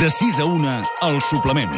De 0.00 0.10
6 0.10 0.40
a 0.40 0.44
1, 0.44 0.82
el 1.02 1.20
suplement. 1.20 1.70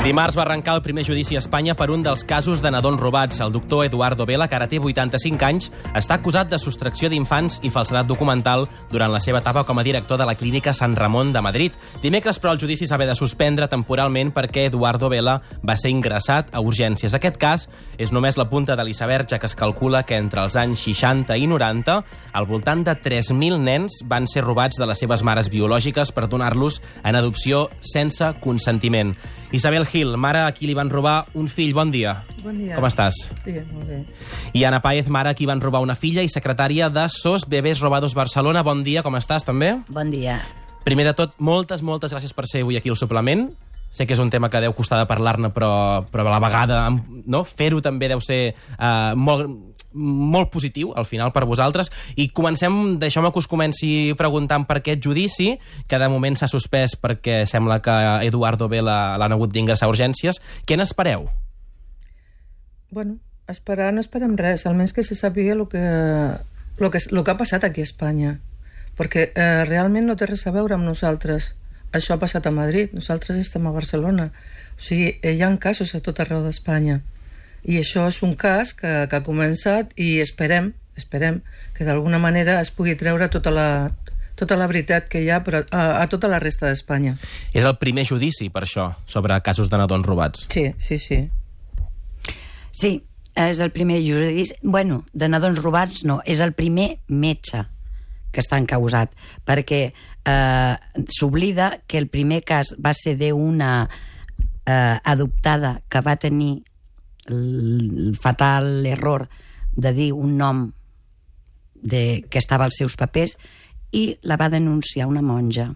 Dimarts 0.00 0.32
va 0.32 0.46
arrencar 0.46 0.78
el 0.78 0.80
primer 0.80 1.02
judici 1.04 1.36
a 1.36 1.40
Espanya 1.42 1.74
per 1.76 1.90
un 1.92 2.00
dels 2.00 2.22
casos 2.24 2.62
de 2.64 2.70
nadons 2.72 3.02
robats. 3.02 3.36
El 3.44 3.52
doctor 3.52 3.84
Eduardo 3.84 4.24
Vela, 4.24 4.46
que 4.48 4.56
ara 4.56 4.64
té 4.66 4.78
85 4.80 5.44
anys, 5.44 5.66
està 5.92 6.16
acusat 6.16 6.48
de 6.48 6.56
sostracció 6.56 7.10
d'infants 7.12 7.58
i 7.68 7.70
falsedat 7.70 8.08
documental 8.08 8.64
durant 8.88 9.12
la 9.12 9.20
seva 9.20 9.42
etapa 9.44 9.66
com 9.68 9.76
a 9.76 9.84
director 9.84 10.16
de 10.16 10.24
la 10.24 10.34
clínica 10.40 10.72
Sant 10.72 10.94
Ramon 10.96 11.34
de 11.34 11.42
Madrid. 11.44 11.76
Dimecres, 12.00 12.38
però, 12.40 12.54
el 12.54 12.62
judici 12.62 12.88
s'ha 12.88 12.96
de 12.96 13.14
suspendre 13.14 13.68
temporalment 13.68 14.32
perquè 14.32 14.70
Eduardo 14.70 15.10
Vela 15.12 15.34
va 15.60 15.76
ser 15.76 15.92
ingressat 15.92 16.48
a 16.56 16.62
urgències. 16.64 17.12
Aquest 17.12 17.36
cas 17.36 17.66
és 17.98 18.10
només 18.10 18.40
la 18.40 18.48
punta 18.48 18.76
de 18.76 18.86
l'iceberg, 18.88 19.28
ja 19.28 19.38
que 19.38 19.52
es 19.52 19.54
calcula 19.54 20.06
que 20.08 20.16
entre 20.16 20.40
els 20.40 20.56
anys 20.56 20.80
60 20.80 21.36
i 21.36 21.44
90 21.46 21.98
al 22.32 22.48
voltant 22.48 22.86
de 22.88 22.96
3.000 22.96 23.60
nens 23.60 24.00
van 24.08 24.24
ser 24.24 24.46
robats 24.48 24.80
de 24.80 24.88
les 24.88 25.04
seves 25.04 25.20
mares 25.28 25.52
biològiques 25.52 26.14
per 26.16 26.24
donar-los 26.24 26.80
en 27.04 27.20
adopció 27.20 27.68
sense 27.84 28.32
consentiment. 28.40 29.12
Isabel 29.52 29.84
Gil, 29.90 29.99
mare 30.20 30.44
a 30.46 30.52
qui 30.56 30.68
li 30.68 30.74
van 30.74 30.90
robar 30.90 31.26
un 31.34 31.48
fill. 31.48 31.74
Bon 31.76 31.90
dia. 31.92 32.22
Bon 32.44 32.56
dia. 32.56 32.76
Com 32.78 32.86
estàs? 32.88 33.16
Sí, 33.44 33.56
molt 33.72 33.88
bé. 33.88 34.00
I 34.56 34.64
Ana 34.68 34.80
Páez, 34.84 35.08
mare 35.08 35.32
a 35.32 35.36
qui 35.38 35.48
van 35.48 35.60
robar 35.60 35.82
una 35.84 35.96
filla 35.98 36.24
i 36.24 36.30
secretària 36.32 36.90
de 36.90 37.06
SOS 37.08 37.48
Bebés 37.50 37.80
Robados 37.80 38.14
Barcelona. 38.14 38.64
Bon 38.66 38.84
dia, 38.86 39.04
com 39.06 39.16
estàs, 39.18 39.44
també? 39.44 39.76
Bon 39.88 40.10
dia. 40.10 40.40
Primer 40.84 41.10
de 41.10 41.16
tot, 41.16 41.34
moltes, 41.38 41.82
moltes 41.84 42.14
gràcies 42.14 42.32
per 42.32 42.46
ser 42.48 42.64
avui 42.64 42.80
aquí 42.80 42.88
al 42.88 42.96
suplement. 42.96 43.50
Sé 43.90 44.06
que 44.06 44.14
és 44.14 44.22
un 44.22 44.30
tema 44.30 44.48
que 44.48 44.60
deu 44.62 44.72
costar 44.72 45.00
de 45.00 45.06
parlar-ne, 45.10 45.50
però, 45.50 46.06
però 46.12 46.22
a 46.22 46.30
la 46.30 46.38
vegada 46.42 46.78
no? 46.94 47.42
fer-ho 47.44 47.80
també 47.82 48.06
deu 48.08 48.22
ser 48.22 48.54
uh, 48.78 49.16
molt, 49.18 49.69
molt 49.92 50.50
positiu, 50.50 50.92
al 50.96 51.06
final, 51.06 51.32
per 51.32 51.44
vosaltres. 51.48 51.90
I 52.16 52.28
comencem, 52.34 52.98
deixeu-me 53.00 53.30
que 53.32 53.40
us 53.42 53.48
comenci 53.50 53.90
preguntant 54.18 54.66
per 54.68 54.78
aquest 54.80 55.02
judici, 55.04 55.52
que 55.88 55.98
de 55.98 56.08
moment 56.12 56.36
s'ha 56.38 56.50
suspès 56.50 56.96
perquè 57.00 57.42
sembla 57.50 57.80
que 57.82 57.96
Eduardo 58.26 58.68
Vela 58.68 59.16
l'han 59.18 59.36
hagut 59.36 59.52
d'ingressar 59.54 59.88
a 59.88 59.92
urgències. 59.92 60.40
Què 60.66 60.78
n'espereu? 60.78 61.28
Bueno, 62.90 63.18
esperar 63.50 63.92
no 63.94 64.02
esperem 64.02 64.36
res, 64.38 64.66
almenys 64.66 64.94
que 64.94 65.06
se 65.06 65.14
sàpiga 65.18 65.54
el 65.54 65.66
que, 65.70 65.82
lo 66.78 66.90
que, 66.90 67.02
lo 67.10 67.24
que 67.24 67.30
ha 67.30 67.38
passat 67.38 67.64
aquí 67.64 67.82
a 67.82 67.88
Espanya. 67.88 68.38
Perquè 68.98 69.30
eh, 69.34 69.64
realment 69.68 70.06
no 70.10 70.16
té 70.18 70.26
res 70.30 70.46
a 70.46 70.54
veure 70.54 70.76
amb 70.76 70.86
nosaltres. 70.86 71.54
Això 71.94 72.14
ha 72.14 72.22
passat 72.22 72.46
a 72.46 72.54
Madrid, 72.54 72.92
nosaltres 72.94 73.38
estem 73.38 73.66
a 73.66 73.74
Barcelona. 73.74 74.30
O 74.76 74.82
sigui, 74.82 75.16
eh, 75.22 75.34
hi 75.34 75.42
ha 75.42 75.50
casos 75.58 75.94
a 75.94 76.02
tot 76.04 76.20
arreu 76.22 76.44
d'Espanya. 76.46 77.00
I 77.64 77.80
això 77.80 78.06
és 78.08 78.20
un 78.26 78.36
cas 78.38 78.72
que, 78.76 78.92
que 79.10 79.18
ha 79.18 79.24
començat 79.26 79.92
i 80.00 80.18
esperem, 80.22 80.72
esperem 80.96 81.40
que 81.76 81.86
d'alguna 81.88 82.20
manera 82.22 82.58
es 82.60 82.70
pugui 82.72 82.96
treure 83.00 83.28
tota 83.32 83.52
la, 83.52 83.68
tota 84.40 84.56
la 84.56 84.68
veritat 84.70 85.08
que 85.12 85.20
hi 85.20 85.28
ha 85.32 85.42
però 85.44 85.62
a, 85.68 85.82
a 86.00 86.06
tota 86.12 86.30
la 86.32 86.40
resta 86.40 86.68
d'Espanya. 86.68 87.16
És 87.52 87.66
el 87.68 87.76
primer 87.80 88.06
judici, 88.08 88.48
per 88.52 88.64
això, 88.64 88.90
sobre 89.06 89.36
casos 89.44 89.70
de 89.72 89.80
nadons 89.80 90.06
robats. 90.08 90.46
Sí, 90.52 90.70
sí, 90.78 90.98
sí. 90.98 91.20
Sí, 92.72 92.94
és 93.36 93.60
el 93.60 93.72
primer 93.74 94.00
judici... 94.04 94.56
Bueno, 94.62 95.04
de 95.12 95.28
nadons 95.28 95.60
robats 95.60 96.04
no, 96.08 96.20
és 96.24 96.40
el 96.40 96.54
primer 96.56 96.94
metge 97.08 97.66
que 98.30 98.42
està 98.42 98.60
encausat, 98.60 99.12
perquè 99.46 99.80
eh, 99.90 100.74
s'oblida 101.10 101.72
que 101.90 101.98
el 101.98 102.06
primer 102.08 102.44
cas 102.46 102.72
va 102.78 102.92
ser 102.94 103.16
d'una 103.18 103.72
eh, 103.90 104.96
adoptada 105.02 105.80
que 105.90 106.02
va 106.06 106.14
tenir 106.22 106.60
el 107.32 108.16
fatal 108.20 108.86
error 108.86 109.28
de 109.76 109.92
dir 109.94 110.12
un 110.12 110.36
nom 110.38 110.66
de, 111.74 112.26
que 112.28 112.38
estava 112.38 112.66
als 112.66 112.78
seus 112.78 112.96
papers 113.00 113.36
i 113.92 114.18
la 114.22 114.36
va 114.36 114.50
denunciar 114.52 115.08
una 115.08 115.22
monja 115.22 115.70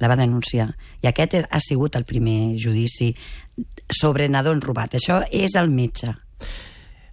la 0.00 0.08
va 0.08 0.16
denunciar. 0.16 0.70
I 1.02 1.10
aquest 1.10 1.36
ha 1.42 1.60
sigut 1.60 1.96
el 1.98 2.06
primer 2.08 2.56
judici 2.56 3.10
sobre 3.90 4.28
nadons 4.32 4.64
robat. 4.64 4.96
Això 4.96 5.20
és 5.30 5.56
el 5.60 5.68
metge. 5.70 6.14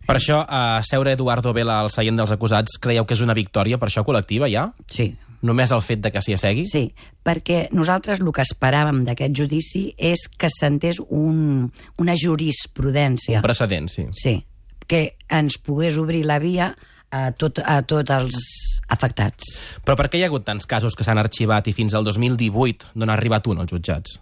Per 0.07 0.15
això, 0.15 0.39
a 0.47 0.79
seure 0.87 1.11
Eduardo 1.17 1.51
Vela 1.53 1.81
al 1.81 1.91
seient 1.91 2.15
dels 2.15 2.31
acusats, 2.31 2.77
creieu 2.79 3.03
que 3.05 3.17
és 3.17 3.23
una 3.25 3.35
victòria 3.35 3.79
per 3.81 3.89
això 3.89 4.05
col·lectiva, 4.07 4.47
ja? 4.47 4.69
Sí, 4.87 5.09
Només 5.45 5.71
el 5.71 5.83
fet 5.85 6.01
de 6.01 6.09
que 6.13 6.21
s'hi 6.23 6.33
assegui? 6.33 6.65
Sí, 6.65 6.87
perquè 7.25 7.67
nosaltres 7.75 8.21
el 8.23 8.31
que 8.33 8.45
esperàvem 8.45 9.03
d'aquest 9.05 9.35
judici 9.37 9.83
és 9.97 10.25
que 10.33 10.49
sentés 10.49 10.99
un, 11.07 11.67
una 12.01 12.15
jurisprudència. 12.17 13.41
Un 13.41 13.45
precedent, 13.45 13.89
sí. 13.93 14.07
Sí, 14.17 14.35
que 14.89 15.03
ens 15.29 15.59
pogués 15.61 15.99
obrir 16.01 16.23
la 16.25 16.39
via 16.41 16.71
a, 17.11 17.31
tot, 17.37 17.61
a 17.61 17.81
tots 17.87 18.13
els 18.13 18.43
afectats. 18.89 19.57
Però 19.85 19.97
per 19.99 20.09
què 20.09 20.19
hi 20.19 20.25
ha 20.25 20.31
hagut 20.31 20.47
tants 20.47 20.67
casos 20.69 20.97
que 20.97 21.05
s'han 21.05 21.21
arxivat 21.21 21.69
i 21.69 21.75
fins 21.75 21.93
al 21.93 22.07
2018 22.07 22.95
no 22.95 23.05
n'ha 23.05 23.17
arribat 23.17 23.47
un 23.51 23.61
als 23.61 23.71
jutjats? 23.71 24.17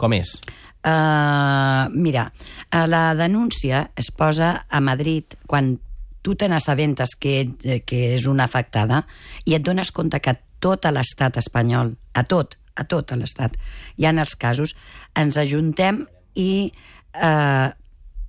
Com 0.00 0.14
és? 0.16 0.38
Uh, 0.84 1.88
mira, 1.94 2.26
uh, 2.28 2.84
la 2.90 3.14
denúncia 3.16 3.86
es 3.96 4.10
posa 4.12 4.66
a 4.68 4.80
Madrid 4.84 5.36
quan 5.48 5.76
tu 6.24 6.34
te 6.40 6.48
n'assabentes 6.48 7.12
que, 7.20 7.34
eh, 7.62 7.82
que 7.84 8.14
és 8.14 8.24
una 8.30 8.46
afectada 8.48 9.02
i 9.44 9.52
et 9.58 9.62
dones 9.62 9.92
compte 9.92 10.22
que 10.24 10.32
tot 10.64 10.88
l'estat 10.88 11.36
espanyol, 11.36 11.92
a 12.16 12.24
tot, 12.24 12.56
a 12.74 12.86
tot 12.88 13.12
l'estat, 13.12 13.58
hi 14.00 14.08
ha 14.08 14.14
els 14.16 14.32
casos, 14.40 14.72
ens 15.14 15.36
ajuntem 15.36 16.06
i 16.40 16.72
eh, 17.12 17.68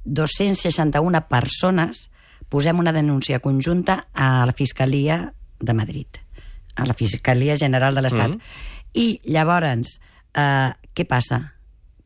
261 0.04 1.24
persones 1.32 2.10
posem 2.52 2.84
una 2.84 2.94
denúncia 2.94 3.40
conjunta 3.40 4.02
a 4.14 4.46
la 4.46 4.54
Fiscalia 4.54 5.34
de 5.60 5.74
Madrid, 5.74 6.20
a 6.76 6.86
la 6.86 6.94
Fiscalia 6.94 7.56
General 7.56 7.96
de 7.96 8.02
l'Estat. 8.02 8.30
Mm 8.30 8.34
-hmm. 8.34 8.92
I 8.94 9.22
llavors, 9.24 10.00
eh, 10.34 10.72
què 10.94 11.08
passa? 11.08 11.56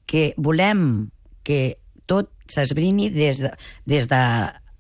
Que 0.06 0.34
volem 0.38 1.10
que 1.44 1.80
tot 2.06 2.30
s'esbrini 2.48 3.10
des 3.10 3.40
de, 3.40 3.52
des 3.86 4.08
de 4.08 4.22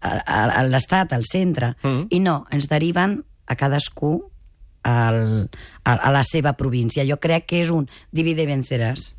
a, 0.01 0.15
a, 0.19 0.43
a 0.61 0.63
l'estat, 0.67 1.13
al 1.13 1.25
centre, 1.29 1.73
mm. 1.83 2.09
i 2.15 2.19
no, 2.23 2.43
ens 2.51 2.69
deriven 2.71 3.19
a 3.49 3.55
cadascú 3.59 4.13
al, 4.83 5.49
a, 5.83 5.93
a 5.93 6.11
la 6.11 6.23
seva 6.23 6.53
província. 6.53 7.05
Jo 7.07 7.19
crec 7.21 7.49
que 7.49 7.63
és 7.63 7.71
un 7.73 7.89
divide 8.11 8.47
venceràs. 8.49 9.13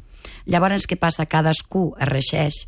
Llavors, 0.50 0.86
què 0.88 0.96
passa? 1.00 1.28
Cadascú 1.28 1.90
es 2.00 2.08
regeix 2.08 2.62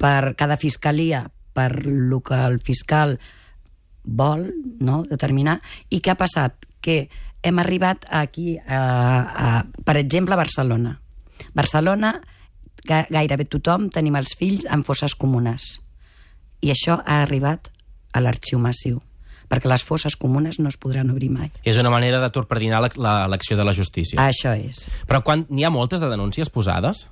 per 0.00 0.34
cada 0.38 0.56
fiscalia, 0.56 1.26
per 1.52 1.84
lo 1.84 2.20
que 2.24 2.38
el 2.46 2.60
fiscal 2.64 3.18
vol 4.04 4.48
no, 4.80 5.02
determinar. 5.08 5.60
I 5.90 6.00
què 6.00 6.14
ha 6.14 6.20
passat? 6.20 6.66
Que 6.80 7.10
hem 7.44 7.58
arribat 7.60 8.06
aquí, 8.08 8.54
a, 8.56 8.80
a, 8.80 9.50
per 9.84 9.96
exemple, 10.00 10.34
a 10.34 10.40
Barcelona. 10.40 10.96
Barcelona, 11.56 12.14
gairebé 12.86 13.44
tothom 13.48 13.88
tenim 13.92 14.16
els 14.16 14.32
fills 14.38 14.66
en 14.68 14.84
fosses 14.84 15.14
comunes. 15.14 15.76
I 16.62 16.70
això 16.74 16.98
ha 17.06 17.22
arribat 17.22 17.70
a 18.12 18.20
l'arxiu 18.20 18.58
massiu 18.58 19.00
perquè 19.50 19.66
les 19.66 19.82
fosses 19.82 20.14
comunes 20.14 20.60
no 20.62 20.68
es 20.70 20.76
podran 20.78 21.10
obrir 21.10 21.28
mai. 21.34 21.48
És 21.66 21.78
una 21.80 21.90
manera 21.90 22.20
de 22.22 22.28
torpedinar 22.30 22.78
l'acció 22.84 23.56
de 23.58 23.64
la 23.66 23.72
justícia. 23.74 24.20
Això 24.22 24.52
és. 24.54 24.84
Però 25.10 25.24
quan 25.26 25.42
n'hi 25.50 25.64
ha 25.66 25.70
moltes 25.74 25.98
de 25.98 26.06
denúncies 26.12 26.50
posades? 26.54 27.08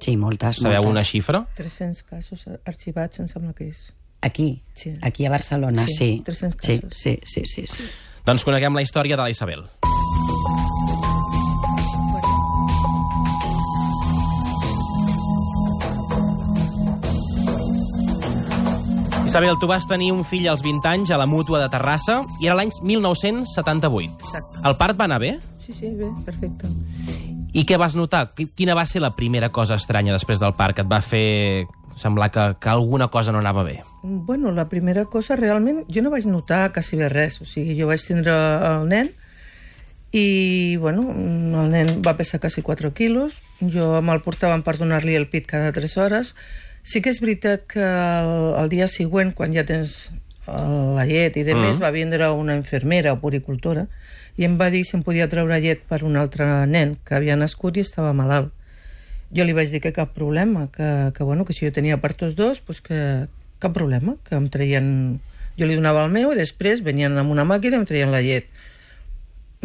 Sí, 0.00 0.16
moltes. 0.16 0.62
Sabeu 0.62 0.80
moltes. 0.80 0.90
una 0.94 1.04
xifra? 1.04 1.42
300 1.56 2.02
casos 2.08 2.46
arxivats, 2.64 3.20
em 3.20 3.28
sembla 3.28 3.52
que 3.52 3.68
és. 3.68 3.90
Aquí? 4.22 4.62
Sí. 4.72 4.94
Aquí 5.02 5.26
a 5.26 5.30
Barcelona, 5.30 5.84
Sí, 5.86 5.94
sí. 5.94 6.22
300 6.24 6.56
sí, 6.62 6.78
casos. 6.80 6.98
sí, 6.98 7.18
sí, 7.24 7.42
sí, 7.44 7.66
sí. 7.68 7.84
Doncs 8.24 8.42
coneguem 8.44 8.74
la 8.74 8.82
història 8.82 9.16
de 9.16 9.22
la 9.22 9.30
Isabel. 9.30 9.68
Isabel, 19.26 19.54
tu 19.60 19.66
vas 19.66 19.86
tenir 19.88 20.12
un 20.14 20.24
fill 20.24 20.46
als 20.48 20.62
20 20.62 20.86
anys 20.88 21.10
a 21.10 21.18
la 21.18 21.26
Mútua 21.26 21.58
de 21.60 21.68
Terrassa 21.72 22.20
i 22.40 22.46
era 22.46 22.54
l'any 22.56 22.70
1978. 22.82 24.14
Exacte. 24.22 24.60
El 24.64 24.76
part 24.78 24.98
va 24.98 25.04
anar 25.08 25.18
bé? 25.20 25.32
Sí, 25.60 25.74
sí, 25.74 25.90
bé, 25.98 26.08
perfecte. 26.24 26.70
I 27.56 27.64
què 27.66 27.76
vas 27.80 27.96
notar? 27.98 28.28
Qui- 28.36 28.46
Quina 28.54 28.74
va 28.78 28.84
ser 28.86 29.02
la 29.02 29.10
primera 29.16 29.48
cosa 29.50 29.74
estranya 29.80 30.14
després 30.14 30.38
del 30.40 30.54
parc 30.54 30.76
que 30.78 30.84
et 30.86 30.90
va 30.92 31.00
fer 31.02 31.66
semblar 31.96 32.30
que, 32.30 32.44
que 32.60 32.68
alguna 32.70 33.08
cosa 33.08 33.32
no 33.32 33.40
anava 33.42 33.64
bé? 33.64 33.80
Bueno, 34.02 34.52
la 34.52 34.68
primera 34.68 35.06
cosa, 35.06 35.34
realment, 35.36 35.82
jo 35.88 36.02
no 36.04 36.10
vaig 36.14 36.26
notar 36.30 36.70
quasi 36.72 36.96
bé 37.00 37.08
res. 37.10 37.40
O 37.42 37.46
sigui, 37.48 37.74
jo 37.80 37.88
vaig 37.90 38.04
tindre 38.06 38.32
el 38.32 38.86
nen 38.88 39.10
i, 40.12 40.76
bueno, 40.80 41.02
el 41.10 41.72
nen 41.74 41.90
va 42.06 42.14
pesar 42.16 42.38
quasi 42.40 42.62
4 42.62 42.94
quilos. 42.94 43.40
Jo 43.60 43.96
me'l 44.04 44.22
portaven 44.22 44.62
per 44.62 44.76
donar-li 44.78 45.16
el 45.18 45.26
pit 45.32 45.48
cada 45.50 45.72
3 45.74 45.96
hores. 45.98 46.34
Sí 46.86 47.00
que 47.02 47.10
és 47.10 47.18
veritat 47.22 47.64
que 47.66 47.82
el, 47.82 48.32
el 48.62 48.68
dia 48.70 48.86
següent, 48.86 49.32
quan 49.34 49.52
ja 49.54 49.64
tens 49.66 50.12
el- 50.46 50.94
la 50.94 51.04
llet 51.08 51.34
i 51.36 51.42
de 51.42 51.54
més, 51.58 51.80
va 51.82 51.90
vindre 51.90 52.28
una 52.30 52.54
infermera 52.54 53.12
o 53.12 53.18
puricultora 53.18 53.88
i 54.38 54.44
em 54.46 54.54
va 54.60 54.68
dir 54.70 54.84
si 54.86 54.94
em 54.96 55.02
podia 55.02 55.26
treure 55.28 55.58
llet 55.58 55.82
per 55.88 56.04
un 56.04 56.14
altre 56.16 56.46
nen 56.70 56.96
que 57.04 57.16
havia 57.16 57.34
nascut 57.36 57.76
i 57.76 57.80
estava 57.82 58.12
malalt. 58.14 58.52
Jo 59.34 59.42
li 59.44 59.52
vaig 59.56 59.72
dir 59.72 59.80
que 59.82 59.92
cap 59.92 60.12
problema, 60.14 60.68
que, 60.70 61.10
que, 61.16 61.24
bueno, 61.24 61.44
que 61.44 61.52
si 61.52 61.66
jo 61.66 61.72
tenia 61.72 61.96
per 61.98 62.12
tots 62.14 62.36
dos, 62.36 62.60
pues 62.60 62.80
que 62.80 63.26
cap 63.58 63.72
problema, 63.74 64.14
que 64.28 64.36
em 64.36 64.46
traien 64.48 65.18
Jo 65.58 65.64
li 65.66 65.74
donava 65.74 66.04
el 66.04 66.10
meu 66.12 66.34
i 66.34 66.36
després 66.36 66.82
venien 66.84 67.16
amb 67.16 67.30
una 67.32 67.42
màquina 67.48 67.78
i 67.78 67.80
em 67.80 67.86
treien 67.88 68.10
la 68.12 68.20
llet. 68.20 68.44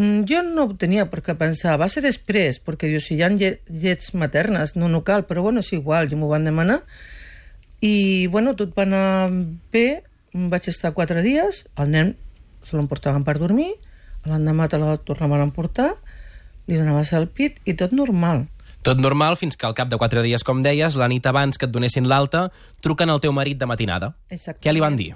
Mm, 0.01 0.23
Jo 0.25 0.41
no 0.41 0.63
tenia 0.81 1.05
per 1.11 1.21
què 1.21 1.35
pensar, 1.37 1.75
va 1.77 1.85
ser 1.91 2.01
després, 2.01 2.57
perquè 2.65 2.89
diu, 2.89 2.99
si 3.03 3.15
hi 3.19 3.21
ha 3.21 3.29
lle- 3.29 3.59
llets 3.69 4.13
maternes, 4.17 4.73
no, 4.75 4.87
no 4.89 5.03
cal, 5.05 5.27
però 5.29 5.43
bueno, 5.45 5.61
és 5.61 5.69
igual, 5.77 6.09
jo 6.09 6.17
m'ho 6.17 6.29
van 6.31 6.47
demanar. 6.47 6.79
I, 7.81 8.27
bueno, 8.33 8.55
tot 8.57 8.73
va 8.77 8.83
anar 8.87 9.29
bé, 9.73 10.01
vaig 10.33 10.67
estar 10.69 10.93
quatre 10.97 11.21
dies, 11.25 11.67
el 11.77 11.89
nen 11.93 12.15
se 12.63 12.77
l'emportaven 12.77 13.23
per 13.25 13.37
dormir, 13.41 13.71
l'endemà 14.25 14.67
te 14.69 14.77
la 14.81 14.95
tornaven 15.01 15.41
a 15.41 15.47
emportar, 15.49 15.91
li 16.69 16.77
donaves 16.77 17.11
el 17.17 17.27
pit 17.27 17.57
i 17.65 17.73
tot 17.77 17.91
normal. 17.93 18.47
Tot 18.85 18.97
normal 19.01 19.35
fins 19.37 19.57
que 19.57 19.65
al 19.67 19.75
cap 19.77 19.89
de 19.89 19.97
quatre 20.01 20.21
dies, 20.25 20.43
com 20.45 20.61
deies, 20.65 20.95
la 20.97 21.07
nit 21.09 21.25
abans 21.29 21.57
que 21.57 21.67
et 21.69 21.73
donessin 21.73 22.07
l'alta, 22.09 22.47
truquen 22.81 23.09
al 23.13 23.19
teu 23.21 23.33
marit 23.33 23.57
de 23.61 23.65
matinada. 23.69 24.15
Exactament. 24.29 24.63
Què 24.65 24.73
li 24.73 24.81
van 24.81 24.97
dir? 24.97 25.11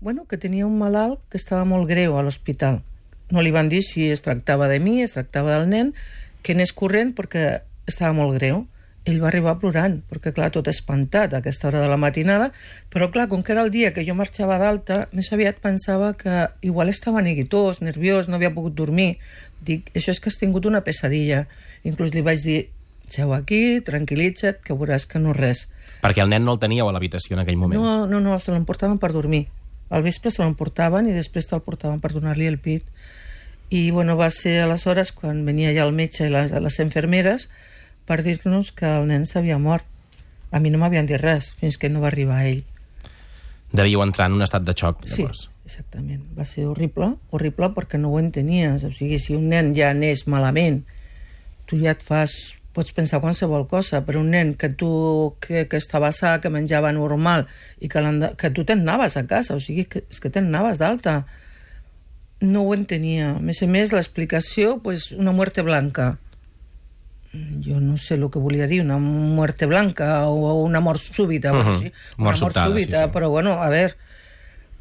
Bueno, 0.00 0.24
que 0.24 0.38
tenia 0.40 0.64
un 0.66 0.78
malalt 0.80 1.20
que 1.28 1.36
estava 1.36 1.64
molt 1.68 1.88
greu 1.88 2.16
a 2.16 2.22
l'hospital. 2.24 2.80
No 3.30 3.42
li 3.42 3.52
van 3.54 3.70
dir 3.70 3.82
si 3.86 4.08
es 4.10 4.24
tractava 4.26 4.68
de 4.68 4.80
mi, 4.82 5.00
es 5.02 5.14
tractava 5.14 5.58
del 5.58 5.68
nen, 5.70 5.94
que 6.42 6.56
anés 6.56 6.74
corrent 6.76 7.14
perquè 7.16 7.60
estava 7.88 8.12
molt 8.16 8.38
greu. 8.38 8.64
Ell 9.08 9.16
va 9.22 9.30
arribar 9.30 9.54
plorant, 9.62 9.94
perquè, 10.10 10.34
clar, 10.36 10.50
tot 10.52 10.66
espantat 10.68 11.32
a 11.32 11.38
aquesta 11.40 11.70
hora 11.70 11.80
de 11.80 11.88
la 11.88 11.96
matinada, 11.96 12.50
però, 12.92 13.08
clar, 13.10 13.30
com 13.30 13.40
que 13.42 13.54
era 13.54 13.62
el 13.64 13.70
dia 13.72 13.94
que 13.96 14.04
jo 14.04 14.12
marxava 14.14 14.58
d'alta, 14.60 15.06
més 15.16 15.30
aviat 15.32 15.62
pensava 15.64 16.12
que 16.20 16.42
igual 16.68 16.92
estava 16.92 17.22
neguitós, 17.24 17.80
nerviós, 17.80 18.28
no 18.28 18.36
havia 18.36 18.52
pogut 18.52 18.76
dormir. 18.76 19.14
Dic, 19.64 19.88
això 19.96 20.12
és 20.12 20.20
que 20.20 20.28
has 20.28 20.36
tingut 20.40 20.68
una 20.68 20.82
pesadilla. 20.84 21.46
Inclús 21.88 22.12
li 22.12 22.20
vaig 22.26 22.44
dir, 22.44 22.58
seu 23.08 23.32
aquí, 23.32 23.80
tranquil·litza't, 23.86 24.60
que 24.66 24.76
veuràs 24.76 25.08
que 25.08 25.22
no 25.22 25.32
res. 25.36 25.66
Perquè 26.04 26.22
el 26.22 26.30
nen 26.32 26.44
no 26.44 26.54
el 26.56 26.60
teníeu 26.62 26.88
a 26.88 26.92
l'habitació 26.94 27.36
en 27.36 27.42
aquell 27.42 27.58
moment. 27.60 27.80
No, 27.80 28.04
no, 28.08 28.20
no, 28.20 28.36
se 28.38 28.52
l'emportaven 28.52 29.00
per 29.00 29.12
dormir. 29.16 29.46
Al 29.90 30.04
vespre 30.06 30.30
se 30.30 30.44
l'emportaven 30.44 31.08
i 31.10 31.16
després 31.16 31.48
te'l 31.50 31.64
portaven 31.66 31.98
per 32.04 32.12
donar-li 32.14 32.46
el 32.46 32.60
pit. 32.62 32.84
I 33.70 33.90
bueno, 33.94 34.16
va 34.18 34.30
ser 34.34 34.60
aleshores 34.64 35.12
quan 35.14 35.44
venia 35.46 35.70
ja 35.76 35.84
el 35.86 35.92
metge 35.94 36.26
i 36.26 36.32
les, 36.32 36.50
les 36.50 36.78
enfermeres 36.82 37.48
per 38.08 38.20
dir-nos 38.26 38.72
que 38.74 38.88
el 38.98 39.06
nen 39.06 39.26
s'havia 39.26 39.58
mort. 39.62 39.86
A 40.50 40.58
mi 40.58 40.70
no 40.70 40.80
m'havien 40.82 41.06
dit 41.06 41.20
res 41.22 41.52
fins 41.54 41.78
que 41.78 41.88
no 41.88 42.00
va 42.02 42.08
arribar 42.10 42.40
ell. 42.48 42.64
Devíeu 43.70 44.02
entrar 44.02 44.26
en 44.26 44.34
un 44.34 44.42
estat 44.42 44.64
de 44.66 44.74
xoc, 44.74 45.04
Sí, 45.06 45.22
llavors. 45.22 45.44
exactament. 45.64 46.24
Va 46.36 46.44
ser 46.44 46.64
horrible, 46.66 47.12
horrible 47.30 47.68
perquè 47.76 48.00
no 48.02 48.10
ho 48.10 48.18
entenies. 48.18 48.82
O 48.82 48.90
sigui, 48.90 49.20
si 49.22 49.36
un 49.36 49.46
nen 49.52 49.70
ja 49.76 49.92
neix 49.94 50.24
malament, 50.26 50.82
tu 51.70 51.78
ja 51.78 51.92
et 51.94 52.02
fas 52.02 52.56
pots 52.74 52.90
pensar 52.94 53.20
qualsevol 53.22 53.68
cosa, 53.70 54.00
però 54.06 54.18
un 54.22 54.30
nen 54.30 54.54
que 54.58 54.68
tu 54.74 55.36
que, 55.42 55.68
que 55.70 55.76
estava 55.78 56.10
sa, 56.10 56.40
que 56.40 56.50
menjava 56.50 56.90
normal 56.94 57.46
i 57.78 57.88
que, 57.90 58.02
que 58.38 58.50
tu 58.50 58.64
te'n 58.66 58.82
anaves 58.82 59.16
a 59.16 59.24
casa, 59.26 59.54
o 59.54 59.60
sigui, 59.62 59.84
que, 59.90 60.02
és 60.10 60.18
que 60.22 60.30
te'n 60.30 60.50
anaves 60.50 60.78
d'alta. 60.82 61.20
No 62.40 62.62
ho 62.62 62.74
entenia. 62.74 63.32
A 63.36 63.40
més 63.44 63.62
a 63.62 63.66
més, 63.68 63.92
l'explicació, 63.92 64.78
pues, 64.82 65.10
una 65.12 65.32
muerte 65.32 65.62
blanca. 65.62 66.18
Jo 67.64 67.78
no 67.78 67.96
sé 67.96 68.14
el 68.16 68.24
que 68.30 68.40
volia 68.42 68.66
dir, 68.66 68.80
una 68.82 68.98
muerte 68.98 69.66
blanca 69.66 70.26
o 70.26 70.62
una 70.64 70.80
mort 70.80 70.98
súbita. 71.00 71.52
bueno, 71.52 71.70
Mhm. 71.70 71.78
sí, 71.82 71.92
Mort 72.16 72.38
una 72.38 72.46
mort 72.46 72.56
sí, 72.56 72.62
súbita, 72.64 73.04
sí. 73.04 73.10
però 73.12 73.28
bueno, 73.30 73.62
a 73.62 73.68
veure, 73.68 73.94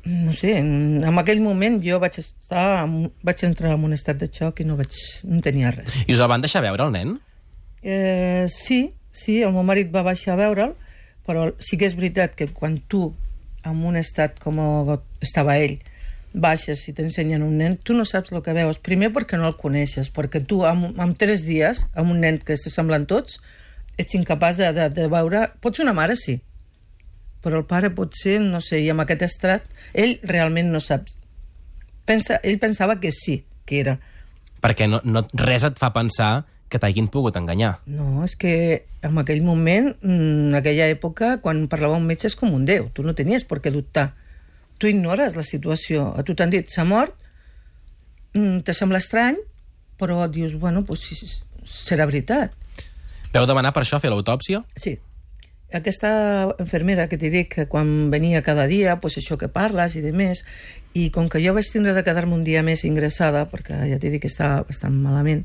no 0.05 0.33
sé, 0.33 0.57
en, 0.57 1.03
en 1.03 1.19
aquell 1.19 1.41
moment 1.41 1.83
jo 1.85 1.99
vaig 1.99 2.17
estar, 2.17 2.85
en- 2.85 3.11
vaig 3.21 3.43
entrar 3.43 3.73
en 3.75 3.83
un 3.83 3.93
estat 3.93 4.17
de 4.17 4.27
xoc 4.31 4.61
i 4.61 4.65
no 4.65 4.77
vaig, 4.77 4.89
no 5.25 5.41
tenia 5.41 5.69
res. 5.71 5.93
I 6.07 6.13
us 6.13 6.19
el 6.19 6.27
van 6.27 6.41
deixar 6.41 6.63
veure, 6.63 6.83
el 6.87 6.91
nen? 6.91 7.19
Eh, 7.83 8.47
sí, 8.49 8.93
sí, 9.11 9.43
el 9.43 9.51
meu 9.53 9.63
marit 9.63 9.93
va 9.93 10.01
baixar 10.01 10.33
a 10.33 10.37
veure'l, 10.41 10.73
però 11.27 11.53
sí 11.59 11.77
que 11.77 11.85
és 11.85 11.93
veritat 11.95 12.33
que 12.33 12.47
quan 12.47 12.79
tu, 12.87 13.13
en 13.63 13.85
un 13.85 13.95
estat 13.95 14.39
com 14.39 14.57
estava 15.21 15.59
ell, 15.59 15.77
baixes 16.33 16.83
i 16.89 16.93
t'ensenyen 16.93 17.43
un 17.45 17.55
nen, 17.61 17.77
tu 17.77 17.95
no 17.97 18.05
saps 18.05 18.33
el 18.33 18.43
que 18.45 18.53
veus. 18.53 18.81
Primer 18.83 19.11
perquè 19.15 19.39
no 19.39 19.47
el 19.49 19.57
coneixes, 19.57 20.11
perquè 20.13 20.43
tu 20.45 20.61
en, 20.67 20.91
en 20.99 21.15
tres 21.17 21.45
dies, 21.47 21.85
amb 21.95 22.13
un 22.13 22.21
nen 22.25 22.37
que 22.43 22.57
s'assemblen 22.57 23.07
tots, 23.09 23.39
ets 23.99 24.15
incapaç 24.15 24.61
de, 24.61 24.69
de, 24.75 24.89
de 24.95 25.07
veure... 25.11 25.47
Pots 25.63 25.81
una 25.83 25.95
mare, 25.95 26.15
sí, 26.19 26.37
però 27.43 27.59
el 27.61 27.65
pare 27.67 27.91
pot 27.95 28.15
ser, 28.17 28.39
no 28.43 28.61
sé, 28.63 28.81
i 28.83 28.89
amb 28.91 29.03
aquest 29.05 29.25
estrat, 29.27 29.65
ell 29.93 30.17
realment 30.27 30.71
no 30.73 30.81
sap. 30.83 31.07
Pensa, 32.07 32.39
ell 32.43 32.59
pensava 32.59 32.99
que 32.99 33.11
sí, 33.15 33.41
que 33.65 33.81
era. 33.83 33.97
Perquè 34.63 34.89
no, 34.89 34.99
no, 35.05 35.23
res 35.39 35.65
et 35.67 35.79
fa 35.79 35.91
pensar 35.95 36.45
que 36.69 36.79
t'hagin 36.81 37.07
pogut 37.09 37.37
enganyar. 37.39 37.79
No, 37.89 38.23
és 38.25 38.35
que 38.37 38.53
en 39.05 39.17
aquell 39.21 39.41
moment, 39.41 39.93
mm, 40.03 40.49
en 40.49 40.57
aquella 40.59 40.89
època, 40.91 41.37
quan 41.41 41.67
parlava 41.71 41.97
un 41.97 42.05
metge 42.05 42.29
és 42.29 42.37
com 42.37 42.53
un 42.53 42.65
déu. 42.67 42.89
Tu 42.93 43.05
no 43.05 43.15
tenies 43.17 43.47
per 43.47 43.59
què 43.63 43.73
dubtar. 43.73 44.11
Tu 44.79 44.93
ignores 44.93 45.35
la 45.35 45.43
situació. 45.43 46.09
A 46.15 46.23
tu 46.23 46.35
t'han 46.35 46.51
dit, 46.53 46.69
s'ha 46.71 46.85
mort, 46.87 47.15
mm, 48.33 48.63
te 48.65 48.73
sembla 48.73 49.01
estrany, 49.03 49.37
però 49.99 50.27
dius, 50.31 50.55
bueno, 50.55 50.85
pues, 50.87 51.03
sí, 51.03 51.27
serà 51.67 52.07
veritat. 52.07 52.55
Veu 53.33 53.45
demanar 53.45 53.73
per 53.75 53.83
això 53.83 53.99
fer 54.01 54.09
l'autòpsia? 54.09 54.63
Sí. 54.75 54.97
Aquesta 55.69 56.55
infermera 56.57 57.05
que 57.09 57.17
t'he 57.21 57.29
dit 57.29 57.49
que 57.51 57.67
quan 57.69 58.09
venia 58.09 58.41
cada 58.41 58.65
dia, 58.65 58.95
pues 58.97 59.19
això 59.19 59.37
que 59.37 59.51
parles 59.53 59.93
i 59.99 60.01
de 60.01 60.11
més, 60.11 60.41
i 60.97 61.11
com 61.13 61.27
que 61.29 61.41
jo 61.43 61.53
vaig 61.53 61.67
tindre 61.69 61.93
de 61.93 62.01
quedar-me 62.03 62.33
un 62.33 62.43
dia 62.47 62.63
més 62.65 62.81
ingressada, 62.89 63.43
perquè 63.51 63.83
ja 63.91 63.99
t'he 64.01 64.09
dit 64.09 64.23
que 64.23 64.31
estava 64.31 64.63
bastant 64.65 64.95
malament, 64.97 65.43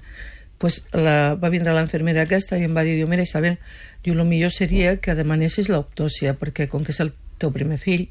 pues 0.56 0.80
la, 0.96 1.34
va 1.36 1.50
vindre 1.52 1.74
l'infermera 1.76 2.24
aquesta 2.24 2.56
i 2.56 2.64
em 2.64 2.72
va 2.72 2.86
dir, 2.86 2.94
diu, 2.96 3.08
mira 3.10 3.26
Isabel, 3.26 3.58
diu, 4.04 4.14
el 4.14 4.24
millor 4.24 4.54
seria 4.54 4.96
que 4.96 5.16
demanessis 5.18 5.68
l'autòpsia, 5.68 6.38
perquè 6.40 6.70
com 6.72 6.86
que 6.86 6.94
és 6.94 7.02
el 7.04 7.12
teu 7.42 7.52
primer 7.52 7.76
fill, 7.82 8.06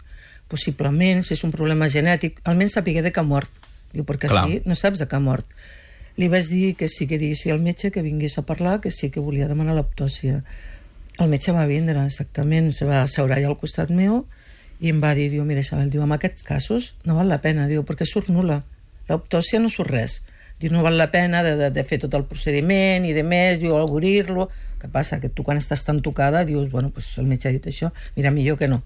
possiblement, 0.53 1.23
si 1.25 1.33
és 1.35 1.43
un 1.47 1.53
problema 1.53 1.89
genètic, 1.89 2.37
almenys 2.49 2.77
sapigué 2.77 3.01
de 3.05 3.11
què 3.13 3.23
ha 3.23 3.27
mort. 3.27 3.49
Diu, 3.93 4.05
perquè 4.05 4.29
Clar. 4.29 4.45
sí, 4.47 4.61
no 4.69 4.77
saps 4.77 5.01
de 5.01 5.09
què 5.09 5.17
ha 5.17 5.23
mort. 5.23 5.49
Li 6.21 6.29
vaig 6.29 6.45
dir 6.49 6.75
que 6.77 6.89
sí 6.89 7.07
que 7.09 7.17
diguessi 7.17 7.49
al 7.49 7.61
metge 7.61 7.89
que 7.93 8.05
vingués 8.05 8.37
a 8.37 8.45
parlar, 8.45 8.79
que 8.81 8.91
sí 8.93 9.09
que 9.09 9.21
volia 9.21 9.49
demanar 9.49 9.73
l'autòpsia. 9.77 10.43
El 11.21 11.29
metge 11.29 11.53
va 11.53 11.65
vindre, 11.69 12.05
exactament, 12.05 12.71
se 12.73 12.85
va 12.89 13.01
asseure 13.01 13.35
allà 13.35 13.49
al 13.49 13.57
costat 13.57 13.89
meu 13.93 14.23
i 14.83 14.91
em 14.91 14.99
va 15.01 15.13
dir, 15.17 15.29
diu, 15.31 15.45
mira, 15.47 15.61
Isabel, 15.63 15.89
diu, 15.93 16.03
en 16.03 16.13
aquests 16.13 16.45
casos 16.45 16.93
no 17.07 17.17
val 17.17 17.29
la 17.31 17.39
pena, 17.41 17.65
diu, 17.69 17.85
perquè 17.87 18.05
surt 18.09 18.29
nula. 18.33 18.59
L'autòpsia 19.09 19.61
no 19.61 19.71
surt 19.73 19.93
res. 19.93 20.19
Diu, 20.59 20.73
no 20.73 20.83
val 20.85 20.97
la 20.99 21.09
pena 21.13 21.43
de, 21.45 21.55
de, 21.59 21.69
de 21.73 21.83
fer 21.87 22.01
tot 22.03 22.13
el 22.17 22.25
procediment 22.29 23.05
i 23.07 23.13
de 23.15 23.23
més, 23.25 23.61
diu, 23.61 23.77
augurir-lo. 23.77 24.49
Què 24.81 24.89
passa? 24.91 25.21
Que 25.23 25.31
tu 25.33 25.45
quan 25.47 25.61
estàs 25.61 25.85
tan 25.87 26.01
tocada 26.03 26.43
dius, 26.45 26.69
bueno, 26.71 26.91
pues 26.93 27.13
el 27.21 27.29
metge 27.29 27.49
ha 27.49 27.55
dit 27.55 27.69
això, 27.71 27.93
mira, 28.17 28.33
millor 28.35 28.59
que 28.59 28.69
no. 28.69 28.81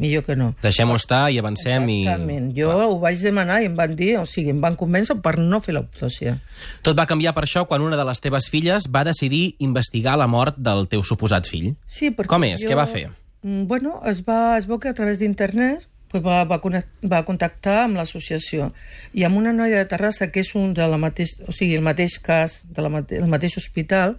Millor 0.00 0.24
que 0.24 0.34
no. 0.34 0.52
Deixem-ho 0.62 0.96
estar 0.96 1.26
i 1.30 1.38
avancem 1.38 1.84
i... 1.92 1.98
Exactament. 2.06 2.48
Jo 2.56 2.72
ho 2.72 2.98
vaig 3.02 3.20
demanar 3.22 3.60
i 3.62 3.68
em 3.68 3.76
van 3.78 3.94
dir, 3.98 4.16
o 4.18 4.24
sigui, 4.26 4.50
em 4.54 4.60
van 4.62 4.76
convèncer 4.80 5.18
per 5.22 5.36
no 5.38 5.60
fer 5.62 5.76
l'autòpsia. 5.76 6.38
Tot 6.82 6.98
va 6.98 7.06
canviar 7.06 7.34
per 7.36 7.44
això 7.46 7.66
quan 7.68 7.84
una 7.84 7.98
de 8.00 8.06
les 8.08 8.20
teves 8.24 8.48
filles 8.50 8.88
va 8.90 9.04
decidir 9.06 9.54
investigar 9.62 10.16
la 10.18 10.26
mort 10.26 10.58
del 10.58 10.88
teu 10.90 11.04
suposat 11.06 11.46
fill. 11.50 11.74
Sí, 11.86 12.10
perquè 12.10 12.32
Com 12.32 12.48
és? 12.48 12.64
Què 12.66 12.78
va 12.78 12.88
fer? 12.88 13.10
Mm, 13.42 13.66
Bueno, 13.70 14.00
es, 14.06 14.24
va, 14.26 14.56
es 14.56 14.66
veu 14.70 14.80
que 14.80 14.90
a 14.90 14.94
través 14.94 15.20
d'internet 15.20 15.88
pues 16.12 16.22
va, 16.22 16.42
va, 16.44 16.58
connect, 16.60 16.90
va 17.08 17.22
contactar 17.24 17.86
amb 17.86 17.96
l'associació 17.96 18.68
i 19.16 19.24
amb 19.24 19.38
una 19.40 19.52
noia 19.56 19.78
de 19.80 19.88
Terrassa 19.88 20.28
que 20.28 20.42
és 20.44 20.50
un 20.58 20.74
de 20.76 20.84
la 20.86 20.98
mateix, 21.00 21.38
o 21.48 21.54
sigui, 21.56 21.78
el 21.78 21.84
mateix 21.86 22.18
cas 22.20 22.58
del 22.68 22.90
mate, 22.92 23.16
el 23.16 23.30
mateix 23.32 23.56
hospital 23.56 24.18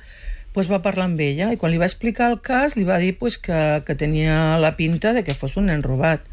pues 0.53 0.69
va 0.71 0.81
parlar 0.85 1.07
amb 1.09 1.21
ella 1.25 1.51
i 1.53 1.57
quan 1.57 1.73
li 1.73 1.81
va 1.81 1.89
explicar 1.89 2.29
el 2.31 2.39
cas 2.45 2.77
li 2.77 2.85
va 2.87 2.99
dir 3.01 3.15
pues, 3.19 3.39
que, 3.41 3.81
que 3.85 3.95
tenia 3.99 4.57
la 4.61 4.75
pinta 4.77 5.13
de 5.13 5.23
que 5.25 5.35
fos 5.37 5.57
un 5.57 5.69
nen 5.71 5.83
robat 5.85 6.25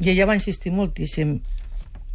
i 0.00 0.10
ella 0.12 0.28
va 0.30 0.38
insistir 0.38 0.72
moltíssim 0.74 1.38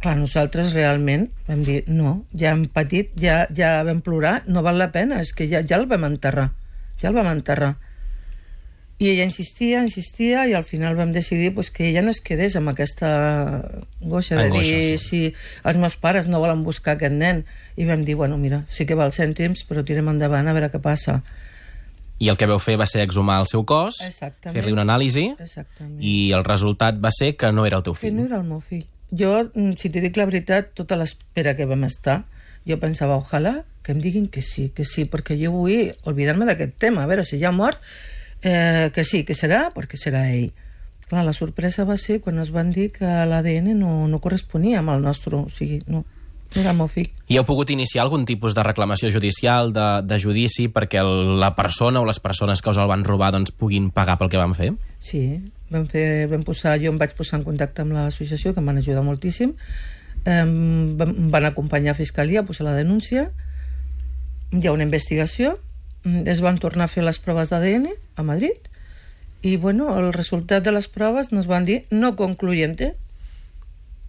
clar, 0.02 0.16
nosaltres 0.20 0.74
realment 0.76 1.30
vam 1.48 1.64
dir 1.64 1.82
no, 1.88 2.20
ja 2.36 2.52
hem 2.52 2.66
patit, 2.68 3.14
ja, 3.20 3.44
ja 3.56 3.80
vam 3.88 4.04
plorar 4.04 4.42
no 4.46 4.62
val 4.66 4.78
la 4.78 4.92
pena, 4.92 5.20
és 5.24 5.32
que 5.32 5.48
ja, 5.48 5.64
ja 5.64 5.80
el 5.80 5.88
vam 5.90 6.06
enterrar 6.08 6.50
ja 7.00 7.10
el 7.10 7.16
vam 7.16 7.32
enterrar 7.32 7.74
i 8.98 9.10
ella 9.10 9.26
insistia, 9.28 9.82
insistia, 9.84 10.46
i 10.48 10.54
al 10.56 10.64
final 10.64 10.94
vam 10.96 11.10
decidir 11.12 11.50
pues, 11.54 11.68
que 11.70 11.90
ella 11.90 12.00
no 12.00 12.12
es 12.14 12.22
quedés 12.24 12.54
amb 12.56 12.70
aquesta 12.72 13.10
angoixa 14.00 14.38
de 14.38 14.46
Angoixa, 14.46 14.78
dir 14.80 14.96
sí. 14.96 15.02
si 15.04 15.68
els 15.68 15.76
meus 15.76 15.98
pares 16.00 16.30
no 16.32 16.40
volen 16.40 16.62
buscar 16.64 16.94
aquest 16.96 17.12
nen. 17.12 17.42
I 17.76 17.84
vam 17.84 18.06
dir, 18.08 18.16
bueno, 18.16 18.38
mira, 18.40 18.62
sí 18.72 18.88
que 18.88 18.96
val 18.96 19.12
cèntims, 19.12 19.66
però 19.68 19.84
tirem 19.84 20.08
endavant 20.14 20.48
a 20.48 20.54
veure 20.56 20.70
què 20.72 20.80
passa. 20.80 21.18
I 22.18 22.30
el 22.32 22.36
que 22.40 22.46
veu 22.48 22.58
fer 22.58 22.78
va 22.80 22.86
ser 22.88 23.02
exhumar 23.04 23.40
el 23.42 23.46
seu 23.50 23.64
cos, 23.68 23.98
fer-li 24.00 24.72
una 24.72 24.86
anàlisi, 24.86 25.34
Exactament. 25.38 25.98
i 26.00 26.32
el 26.32 26.44
resultat 26.44 26.96
va 27.02 27.10
ser 27.12 27.34
que 27.36 27.50
no 27.52 27.66
era 27.66 27.76
el 27.76 27.82
teu 27.84 27.92
Que 27.92 28.06
fill. 28.06 28.16
no 28.16 28.24
era 28.24 28.36
el 28.40 28.44
meu 28.44 28.60
fill. 28.60 28.86
Jo, 29.12 29.50
mm, 29.54 29.76
si 29.76 29.90
t'hi 29.90 30.00
dic 30.00 30.16
la 30.16 30.24
veritat, 30.26 30.72
tota 30.74 30.96
l'espera 30.96 31.54
que 31.54 31.66
vam 31.68 31.84
estar, 31.84 32.24
jo 32.66 32.78
pensava, 32.80 33.16
ojalà 33.20 33.64
que 33.82 33.92
em 33.92 34.00
diguin 34.00 34.26
que 34.28 34.42
sí, 34.42 34.70
que 34.74 34.84
sí, 34.84 35.04
perquè 35.04 35.36
jo 35.38 35.52
vull 35.52 35.92
oblidar-me 36.04 36.46
d'aquest 36.48 36.74
tema, 36.78 37.04
a 37.04 37.06
veure 37.06 37.22
si 37.24 37.38
ja 37.38 37.48
ha 37.48 37.52
mort, 37.52 37.78
eh, 38.42 38.90
que 38.94 39.04
sí, 39.04 39.22
que 39.24 39.34
serà, 39.34 39.68
perquè 39.74 39.96
serà 40.00 40.24
ell. 40.32 40.52
Clar, 41.06 41.22
la 41.24 41.32
sorpresa 41.32 41.84
va 41.84 41.96
ser 41.96 42.20
quan 42.20 42.38
ens 42.38 42.50
van 42.50 42.72
dir 42.72 42.90
que 42.90 43.06
l'ADN 43.06 43.78
no, 43.78 44.08
no 44.08 44.18
corresponia 44.18 44.80
amb 44.80 44.90
el 44.90 45.02
nostre, 45.02 45.36
o 45.36 45.48
sigui, 45.48 45.82
no, 45.86 46.04
Era 46.56 46.72
el 46.72 46.78
meu 46.78 46.88
fill. 46.88 47.10
I 47.28 47.36
heu 47.38 47.44
pogut 47.48 47.70
iniciar 47.72 48.04
algun 48.04 48.24
tipus 48.28 48.54
de 48.56 48.64
reclamació 48.64 49.10
judicial, 49.12 49.72
de, 49.76 49.86
de 50.08 50.18
judici, 50.22 50.68
perquè 50.72 51.02
el, 51.02 51.36
la 51.40 51.52
persona 51.58 52.00
o 52.00 52.08
les 52.08 52.20
persones 52.22 52.62
que 52.62 52.72
us 52.72 52.80
el 52.80 52.88
van 52.88 53.04
robar 53.04 53.32
doncs, 53.34 53.52
puguin 53.52 53.90
pagar 53.94 54.16
pel 54.20 54.32
que 54.32 54.40
van 54.40 54.54
fer? 54.56 54.70
Sí, 55.02 55.22
vam 55.72 55.84
fer, 55.90 56.26
vam 56.32 56.46
posar, 56.46 56.78
jo 56.82 56.92
em 56.94 57.00
vaig 57.00 57.12
posar 57.18 57.40
en 57.40 57.46
contacte 57.46 57.84
amb 57.84 57.96
l'associació, 57.96 58.54
que 58.54 58.64
em 58.64 58.72
van 58.72 58.80
ajudar 58.80 59.04
moltíssim. 59.04 59.52
Em 60.26 60.54
van, 60.98 61.12
em 61.12 61.28
van 61.34 61.50
acompanyar 61.50 61.92
a 61.94 61.98
Fiscalia 61.98 62.42
a 62.42 62.48
posar 62.48 62.70
la 62.70 62.76
denúncia. 62.78 63.28
Hi 64.54 64.64
ha 64.64 64.74
una 64.74 64.86
investigació. 64.86 65.58
Es 66.06 66.40
van 66.40 66.58
tornar 66.62 66.86
a 66.86 66.92
fer 66.92 67.04
les 67.04 67.18
proves 67.18 67.50
d'ADN 67.50 67.90
a 68.16 68.22
Madrid 68.22 68.70
i, 69.42 69.56
bueno, 69.56 69.96
el 69.98 70.12
resultat 70.12 70.64
de 70.64 70.72
les 70.72 70.88
proves 70.88 71.32
nos 71.32 71.46
van 71.46 71.64
dir 71.64 71.84
no 71.90 72.16
concluyente. 72.16 72.94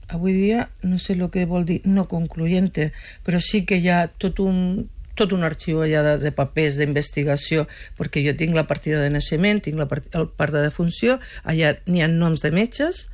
Avui 0.07 0.33
dia 0.33 0.69
no 0.83 0.99
sé 0.99 1.17
el 1.17 1.25
que 1.31 1.45
vol 1.45 1.65
dir 1.67 1.81
no 1.83 2.07
concluyente, 2.07 2.91
però 3.23 3.41
sí 3.43 3.65
que 3.67 3.81
hi 3.81 3.89
ha 3.91 4.07
tot 4.07 4.39
un, 4.39 4.87
tot 5.19 5.33
un 5.35 5.43
arxiu 5.43 5.81
allà 5.83 6.03
de, 6.05 6.13
de 6.21 6.31
papers 6.31 6.77
d'investigació, 6.79 7.65
perquè 7.97 8.23
jo 8.23 8.35
tinc 8.39 8.55
la 8.55 8.67
partida 8.69 9.01
de 9.03 9.11
naixement, 9.11 9.59
tinc 9.65 9.79
la 9.79 9.89
part, 9.89 10.07
el 10.15 10.29
part 10.29 10.55
de 10.55 10.63
defunció, 10.63 11.17
allà 11.43 11.75
n'hi 11.89 12.05
ha 12.05 12.07
noms 12.11 12.45
de 12.45 12.53
metges, 12.55 13.07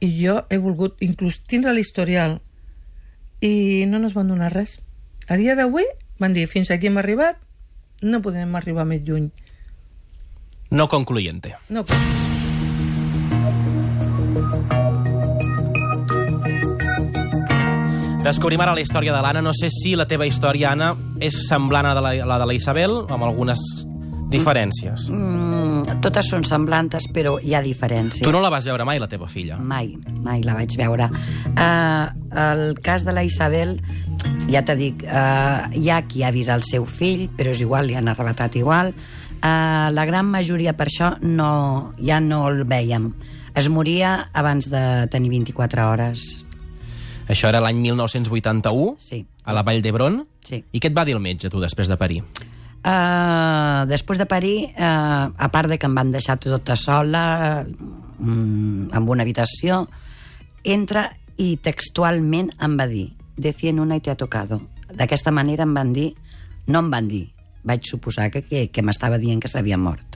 i 0.00 0.10
jo 0.16 0.42
he 0.52 0.58
volgut 0.60 1.00
inclús 1.04 1.40
tindre 1.48 1.72
l'historial 1.72 2.38
i 3.44 3.84
no 3.88 4.00
ens 4.00 4.16
van 4.16 4.28
donar 4.32 4.52
res. 4.52 4.78
A 5.28 5.36
dia 5.40 5.56
d'avui 5.58 5.84
van 6.20 6.36
dir 6.36 6.46
fins 6.48 6.70
aquí 6.70 6.88
hem 6.88 7.00
arribat, 7.00 7.40
no 8.02 8.22
podem 8.24 8.54
arribar 8.56 8.86
més 8.88 9.04
lluny. 9.04 9.30
No 10.70 10.88
concluyente. 10.88 11.56
No, 11.68 11.84
Descobrim 18.26 18.58
ara 18.58 18.72
la 18.74 18.82
història 18.82 19.12
de 19.14 19.20
l'Anna. 19.22 19.38
No 19.38 19.52
sé 19.54 19.68
si 19.70 19.92
la 19.94 20.08
teva 20.10 20.26
història, 20.26 20.72
Anna, 20.74 20.88
és 21.22 21.36
semblant 21.46 21.86
a 21.86 21.92
la, 21.94 22.10
a 22.10 22.26
la 22.26 22.38
de 22.42 22.48
la 22.50 22.54
Isabel, 22.56 23.04
amb 23.06 23.22
algunes 23.22 23.60
diferències. 24.32 25.04
Mm, 25.14 26.00
totes 26.02 26.32
són 26.32 26.42
semblantes, 26.42 27.06
però 27.14 27.36
hi 27.38 27.54
ha 27.54 27.60
diferències. 27.62 28.24
Tu 28.26 28.32
no 28.34 28.40
la 28.42 28.50
vas 28.50 28.66
veure 28.66 28.82
mai, 28.88 28.98
la 28.98 29.06
teva 29.06 29.28
filla? 29.30 29.60
Mai, 29.62 29.92
mai 30.24 30.42
la 30.42 30.56
vaig 30.58 30.74
veure. 30.74 31.06
Uh, 31.52 32.10
el 32.48 32.64
cas 32.82 33.06
de 33.06 33.14
la 33.14 33.22
Isabel, 33.22 33.76
ja 34.50 34.64
t'he 34.66 34.74
dit, 34.80 35.06
uh, 35.06 35.70
hi 35.70 35.86
ha 35.94 36.00
qui 36.10 36.26
ha 36.26 36.34
vist 36.34 36.50
el 36.50 36.66
seu 36.66 36.82
fill, 36.82 37.28
però 37.38 37.54
és 37.54 37.62
igual, 37.62 37.86
li 37.86 37.94
han 37.94 38.10
arrebatat 38.10 38.58
igual. 38.58 38.90
Uh, 39.36 39.86
la 39.94 40.08
gran 40.10 40.26
majoria 40.26 40.74
per 40.74 40.90
això 40.90 41.14
no, 41.22 41.94
ja 42.02 42.18
no 42.18 42.42
el 42.50 42.66
veiem. 42.66 43.12
Es 43.54 43.70
moria 43.70 44.32
abans 44.34 44.66
de 44.74 44.82
tenir 45.14 45.30
24 45.30 45.86
hores. 45.92 46.45
Això 47.28 47.48
era 47.48 47.60
l'any 47.60 47.78
1981, 47.82 48.96
Sí. 48.98 49.26
a 49.44 49.52
la 49.52 49.62
Vall 49.62 49.82
d'Hebron. 49.82 50.26
Sí. 50.44 50.64
I 50.72 50.80
què 50.80 50.88
et 50.90 50.96
va 50.96 51.04
dir 51.04 51.14
el 51.14 51.20
metge, 51.20 51.50
tu, 51.50 51.60
després 51.60 51.88
de 51.88 51.96
parir? 51.96 52.22
Uh, 52.86 53.82
després 53.90 54.18
de 54.18 54.26
parir, 54.30 54.70
uh, 54.78 55.32
a 55.34 55.48
part 55.50 55.68
de 55.68 55.78
que 55.78 55.88
em 55.88 55.94
van 55.94 56.12
deixar 56.14 56.36
tota 56.38 56.76
sola, 56.78 57.66
uh, 57.66 58.26
amb 58.94 59.10
una 59.10 59.24
habitació, 59.26 59.88
entra 60.62 61.08
i 61.36 61.56
textualment 61.56 62.52
em 62.62 62.76
va 62.78 62.86
dir 62.86 63.08
de 63.36 63.52
101 63.52 63.96
y 63.96 64.00
te 64.00 64.10
ha 64.10 64.14
tocado. 64.16 64.60
D'aquesta 64.94 65.32
manera 65.32 65.64
em 65.64 65.74
van 65.74 65.92
dir, 65.92 66.14
no 66.68 66.78
em 66.78 66.90
van 66.90 67.08
dir, 67.08 67.32
vaig 67.64 67.82
suposar 67.84 68.30
que, 68.30 68.42
que, 68.46 68.68
que 68.70 68.82
m'estava 68.82 69.18
dient 69.18 69.42
que 69.42 69.48
s'havia 69.50 69.76
mort. 69.76 70.15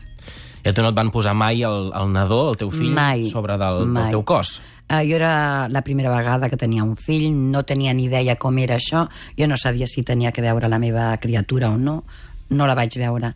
I 0.64 0.68
a 0.68 0.74
tu 0.76 0.82
no 0.84 0.90
et 0.92 0.96
van 0.96 1.10
posar 1.12 1.32
mai 1.34 1.62
el, 1.64 1.90
el 1.96 2.12
nadó, 2.12 2.50
el 2.50 2.58
teu 2.60 2.70
fill, 2.72 2.92
Mai. 2.96 3.28
sobre 3.30 3.56
del, 3.60 3.86
Mai. 3.86 4.02
del 4.02 4.16
teu 4.18 4.24
cos? 4.28 4.58
Uh, 4.90 5.04
jo 5.06 5.16
era 5.16 5.68
la 5.70 5.82
primera 5.86 6.10
vegada 6.10 6.50
que 6.50 6.58
tenia 6.58 6.84
un 6.84 6.96
fill, 6.98 7.30
no 7.30 7.62
tenia 7.62 7.94
ni 7.94 8.08
idea 8.08 8.34
com 8.36 8.58
era 8.58 8.76
això, 8.76 9.06
jo 9.38 9.46
no 9.46 9.56
sabia 9.56 9.86
si 9.86 10.02
tenia 10.02 10.32
que 10.32 10.42
veure 10.42 10.68
la 10.68 10.80
meva 10.82 11.12
criatura 11.22 11.70
o 11.70 11.78
no, 11.78 12.02
no 12.50 12.66
la 12.66 12.74
vaig 12.74 12.98
veure. 12.98 13.32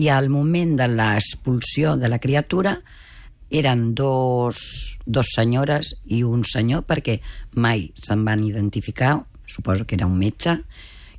I 0.00 0.08
al 0.08 0.30
moment 0.32 0.74
de 0.80 0.88
l'expulsió 0.88 1.98
de 2.00 2.08
la 2.08 2.18
criatura 2.18 2.78
eren 3.54 3.92
dos, 3.94 4.98
dos 5.04 5.28
senyores 5.36 5.94
i 6.10 6.22
un 6.24 6.42
senyor, 6.48 6.82
perquè 6.88 7.20
mai 7.60 7.90
se'n 8.00 8.24
van 8.24 8.42
identificar, 8.42 9.18
suposo 9.46 9.84
que 9.86 9.94
era 9.94 10.08
un 10.08 10.16
metge, 10.18 10.56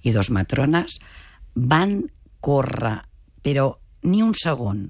i 0.04 0.12
dos 0.12 0.30
matrones, 0.34 1.00
van 1.56 2.02
córrer, 2.42 2.98
però 3.42 3.72
ni 4.06 4.22
un 4.22 4.34
segon, 4.38 4.90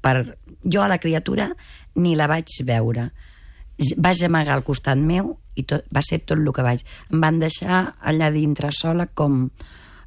per... 0.00 0.36
jo 0.64 0.82
a 0.82 0.88
la 0.88 0.98
criatura 0.98 1.50
ni 1.96 2.16
la 2.16 2.28
vaig 2.30 2.62
veure 2.66 3.10
vaig 3.96 4.24
amagar 4.24 4.58
al 4.58 4.64
costat 4.64 4.98
meu 4.98 5.36
i 5.56 5.64
tot, 5.64 5.86
va 5.92 6.02
ser 6.04 6.20
tot 6.24 6.38
el 6.38 6.52
que 6.52 6.64
vaig 6.64 6.82
em 7.10 7.20
van 7.20 7.40
deixar 7.40 7.94
allà 8.00 8.30
dintre 8.32 8.72
sola 8.72 9.06
com 9.06 9.46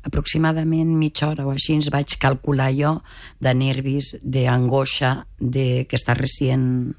aproximadament 0.04 0.92
mitja 1.00 1.30
hora 1.30 1.46
o 1.48 1.54
així 1.54 1.78
ens 1.78 1.90
vaig 1.94 2.18
calcular 2.20 2.72
jo 2.76 2.98
de 3.40 3.54
nervis, 3.56 4.18
d'angoixa 4.22 5.16
de 5.40 5.86
que 5.88 6.00
està 6.00 6.18
recient 6.20 6.94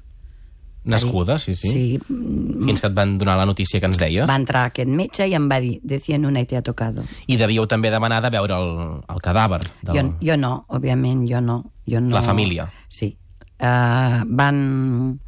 Nascuda, 0.85 1.39
sí, 1.39 1.55
sí. 1.57 1.69
sí 1.69 1.99
Fins 2.05 2.81
que 2.81 2.89
et 2.91 2.93
van 2.93 3.15
donar 3.17 3.39
la 3.39 3.45
notícia 3.49 3.79
que 3.81 3.89
ens 3.89 3.97
deies. 3.97 4.29
va 4.29 4.37
entrar 4.37 4.67
aquest 4.69 4.89
metge 4.89 5.25
i 5.25 5.33
em 5.33 5.47
va 5.49 5.57
dir 5.59 5.79
de 5.81 5.99
101 5.99 6.39
y 6.39 6.45
te 6.45 6.57
ha 6.57 6.61
tocado 6.61 7.03
I 7.25 7.37
devíeu 7.41 7.65
també 7.65 7.89
demanar 7.89 8.21
de 8.21 8.29
veure 8.29 8.53
el, 8.53 8.69
el 9.09 9.21
cadàver. 9.21 9.63
Del... 9.81 9.95
Jo, 9.95 10.03
jo 10.21 10.37
no, 10.37 10.53
òbviament, 10.69 11.25
jo 11.29 11.41
no. 11.41 11.63
Jo 11.89 12.01
no 12.01 12.15
La 12.15 12.23
família. 12.25 12.67
Sí. 12.89 13.15
Uh, 13.55 14.25
van 14.27 15.19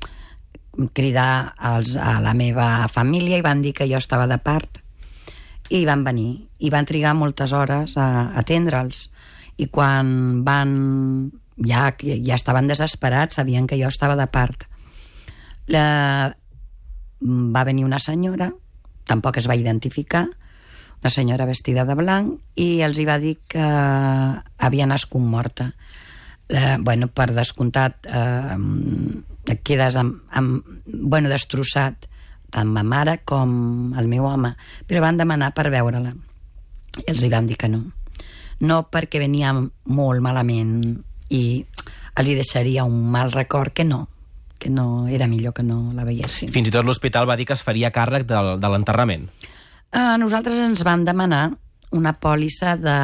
cridar 0.93 1.53
als, 1.57 1.95
a 1.97 2.19
la 2.21 2.33
meva 2.37 2.87
família 2.91 3.39
i 3.39 3.45
van 3.45 3.63
dir 3.63 3.73
que 3.73 3.87
jo 3.89 3.97
estava 3.97 4.27
de 4.29 4.37
part 4.37 4.81
i 5.73 5.83
van 5.87 6.03
venir 6.05 6.47
i 6.59 6.69
van 6.69 6.85
trigar 6.85 7.15
moltes 7.17 7.53
hores 7.55 7.97
a 7.97 8.33
atendre'ls 8.39 9.07
i 9.57 9.67
quan 9.73 10.43
van 10.45 11.31
ja, 11.57 11.89
ja 11.97 12.35
estaven 12.35 12.69
desesperats 12.69 13.39
sabien 13.39 13.67
que 13.67 13.79
jo 13.79 13.89
estava 13.89 14.15
de 14.19 14.27
part 14.29 14.67
la, 15.67 16.35
va 17.21 17.63
venir 17.67 17.87
una 17.87 17.99
senyora 17.99 18.51
tampoc 19.09 19.41
es 19.41 19.49
va 19.49 19.57
identificar 19.57 20.27
una 21.01 21.09
senyora 21.09 21.45
vestida 21.49 21.85
de 21.85 21.95
blanc 21.97 22.37
i 22.55 22.83
els 22.85 22.99
hi 22.99 23.05
va 23.09 23.17
dir 23.21 23.37
que 23.49 23.65
havia 23.65 24.87
nascut 24.89 25.25
morta 25.25 25.71
eh, 26.49 26.77
bueno, 26.79 27.07
per 27.07 27.31
descomptat 27.35 28.07
eh, 28.09 28.57
et 29.47 29.63
quedes 29.63 29.97
amb, 29.99 30.21
amb, 30.31 30.63
bueno, 30.85 31.29
destrossat 31.31 32.07
tant 32.51 32.71
ma 32.71 32.83
mare 32.83 33.19
com 33.27 33.93
el 33.99 34.07
meu 34.07 34.25
home. 34.27 34.53
Però 34.87 35.03
van 35.03 35.19
demanar 35.19 35.53
per 35.55 35.69
veure-la. 35.73 36.13
I 36.97 37.07
els 37.11 37.23
hi 37.23 37.31
van 37.31 37.47
dir 37.47 37.57
que 37.59 37.69
no. 37.71 37.83
No 38.63 38.83
perquè 38.91 39.19
venia 39.21 39.53
molt 39.53 40.23
malament 40.23 40.77
i 41.29 41.43
els 42.17 42.29
hi 42.29 42.37
deixaria 42.37 42.87
un 42.87 43.11
mal 43.11 43.31
record 43.35 43.75
que 43.75 43.85
no 43.85 44.07
que 44.57 44.71
no 44.73 45.07
era 45.07 45.27
millor 45.27 45.53
que 45.53 45.61
no 45.61 45.91
la 45.93 46.01
veiessin. 46.01 46.49
Fins 46.49 46.71
i 46.71 46.73
tot 46.73 46.85
l'hospital 46.87 47.27
va 47.29 47.35
dir 47.37 47.45
que 47.45 47.53
es 47.53 47.61
faria 47.61 47.91
càrrec 47.93 48.25
del, 48.25 48.55
de 48.57 48.71
l'enterrament. 48.73 49.27
a 49.91 50.17
nosaltres 50.17 50.57
ens 50.59 50.81
van 50.83 51.05
demanar 51.05 51.51
una 51.91 52.13
pòlissa 52.13 52.75
de, 52.75 52.97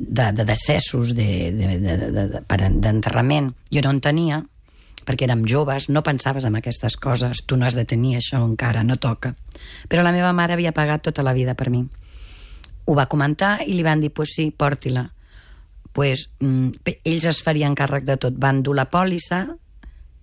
de, 0.00 0.32
de 0.32 0.44
decessos 0.44 1.14
de, 1.14 1.52
de, 1.52 1.78
de, 1.78 2.40
d'enterrament. 2.80 3.52
Jo 3.70 3.84
no 3.84 3.92
en 3.92 4.00
tenia, 4.00 4.40
perquè 5.04 5.28
érem 5.28 5.44
joves, 5.48 5.90
no 5.92 6.02
pensaves 6.06 6.46
en 6.48 6.56
aquestes 6.56 6.96
coses, 6.96 7.44
tu 7.46 7.58
no 7.60 7.68
has 7.68 7.76
de 7.76 7.84
tenir 7.84 8.16
això 8.16 8.40
encara, 8.40 8.82
no 8.82 8.96
toca. 8.96 9.34
Però 9.88 10.02
la 10.02 10.14
meva 10.16 10.32
mare 10.32 10.56
havia 10.56 10.72
pagat 10.72 11.04
tota 11.10 11.24
la 11.26 11.36
vida 11.36 11.54
per 11.54 11.68
mi. 11.70 11.84
Ho 12.88 12.96
va 12.96 13.08
comentar 13.12 13.58
i 13.66 13.76
li 13.76 13.84
van 13.86 14.00
dir, 14.00 14.12
pues 14.16 14.34
sí, 14.34 14.50
porti-la. 14.50 15.10
Pues, 15.92 16.30
mm, 16.40 16.96
ells 17.04 17.28
es 17.28 17.42
farien 17.42 17.76
càrrec 17.76 18.06
de 18.08 18.16
tot. 18.16 18.34
Van 18.38 18.62
dur 18.62 18.76
la 18.78 18.88
pòlissa 18.90 19.44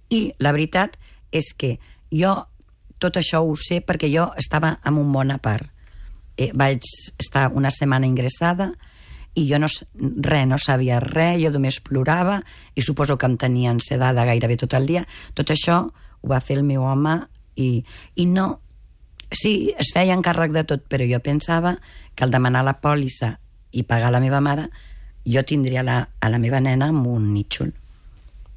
i 0.10 0.32
la 0.40 0.54
veritat 0.56 0.98
és 1.32 1.54
que 1.54 1.78
jo 2.10 2.34
tot 2.98 3.18
això 3.20 3.44
ho 3.46 3.56
sé 3.56 3.82
perquè 3.86 4.10
jo 4.10 4.32
estava 4.38 4.80
en 4.86 4.98
un 4.98 5.12
món 5.12 5.32
a 5.32 5.38
part. 5.38 5.70
Eh, 6.38 6.52
vaig 6.54 6.82
estar 7.20 7.52
una 7.54 7.70
setmana 7.72 8.08
ingressada 8.08 8.72
i 9.38 9.46
jo 9.50 9.60
no, 9.62 9.68
res, 9.70 10.48
no 10.50 10.58
sabia 10.58 11.00
res, 11.04 11.38
jo 11.44 11.52
només 11.54 11.80
plorava 11.86 12.40
i 12.76 12.82
suposo 12.82 13.18
que 13.22 13.28
em 13.30 13.38
tenien 13.38 13.82
sedada 13.84 14.26
gairebé 14.26 14.58
tot 14.58 14.74
el 14.74 14.88
dia. 14.90 15.04
Tot 15.38 15.52
això 15.54 15.84
ho 15.88 16.32
va 16.32 16.42
fer 16.42 16.58
el 16.58 16.66
meu 16.66 16.86
home 16.88 17.20
i, 17.56 17.84
i 18.16 18.26
no... 18.26 18.56
Sí, 19.28 19.74
es 19.76 19.92
feien 19.94 20.22
càrrec 20.24 20.54
de 20.56 20.64
tot, 20.64 20.86
però 20.88 21.04
jo 21.04 21.20
pensava 21.20 21.76
que 22.16 22.24
al 22.24 22.32
demanar 22.32 22.64
la 22.64 22.78
pòlissa 22.80 23.34
i 23.76 23.84
pagar 23.84 24.14
la 24.16 24.22
meva 24.24 24.40
mare, 24.42 24.70
jo 25.28 25.44
tindria 25.44 25.84
la, 25.84 25.98
a 26.24 26.30
la 26.32 26.40
meva 26.40 26.62
nena 26.64 26.88
amb 26.94 27.06
un 27.12 27.34
nítxol. 27.34 27.74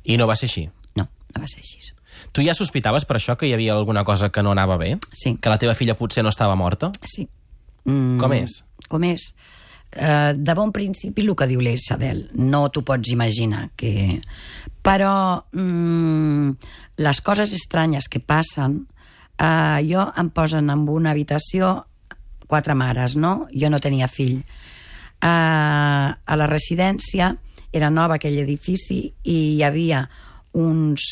I 0.07 0.17
no 0.17 0.29
va 0.31 0.37
ser 0.39 0.47
així. 0.47 0.69
No, 0.97 1.09
no 1.35 1.43
va 1.43 1.51
ser 1.51 1.65
així. 1.65 1.91
Tu 2.33 2.45
ja 2.47 2.55
sospitaves 2.55 3.05
per 3.09 3.19
això 3.19 3.35
que 3.37 3.49
hi 3.49 3.55
havia 3.57 3.75
alguna 3.75 4.05
cosa 4.07 4.31
que 4.31 4.45
no 4.47 4.53
anava 4.55 4.79
bé? 4.79 4.95
Sí. 5.13 5.35
Que 5.43 5.51
la 5.51 5.59
teva 5.59 5.75
filla 5.75 5.99
potser 5.99 6.23
no 6.23 6.31
estava 6.31 6.55
morta? 6.55 6.93
Sí. 7.03 7.27
Mm, 7.85 8.21
Com 8.23 8.37
és? 8.39 8.61
Com 8.89 9.05
és? 9.11 9.33
Uh, 9.91 10.37
de 10.39 10.55
bon 10.55 10.71
principi 10.71 11.25
el 11.25 11.33
que 11.35 11.49
diu 11.51 11.63
la 11.65 11.73
Isabel, 11.75 12.29
no 12.39 12.69
t'ho 12.71 12.85
pots 12.87 13.11
imaginar 13.11 13.71
que... 13.77 14.21
Però 14.81 15.43
mm, 15.53 16.53
les 17.05 17.21
coses 17.21 17.51
estranyes 17.53 18.07
que 18.09 18.23
passen 18.23 18.79
uh, 18.87 19.81
jo 19.85 20.07
em 20.17 20.31
posen 20.33 20.71
en 20.73 20.87
una 20.89 21.11
habitació 21.13 21.75
quatre 22.47 22.75
mares, 22.79 23.17
no? 23.17 23.49
Jo 23.53 23.69
no 23.69 23.83
tenia 23.83 24.09
fill. 24.09 24.41
Uh, 25.21 26.15
a 26.15 26.39
la 26.39 26.49
residència 26.49 27.35
era 27.73 27.91
nova 27.91 28.17
aquell 28.17 28.39
edifici 28.41 29.03
i 29.29 29.37
hi 29.57 29.63
havia 29.67 30.07
uns 30.59 31.05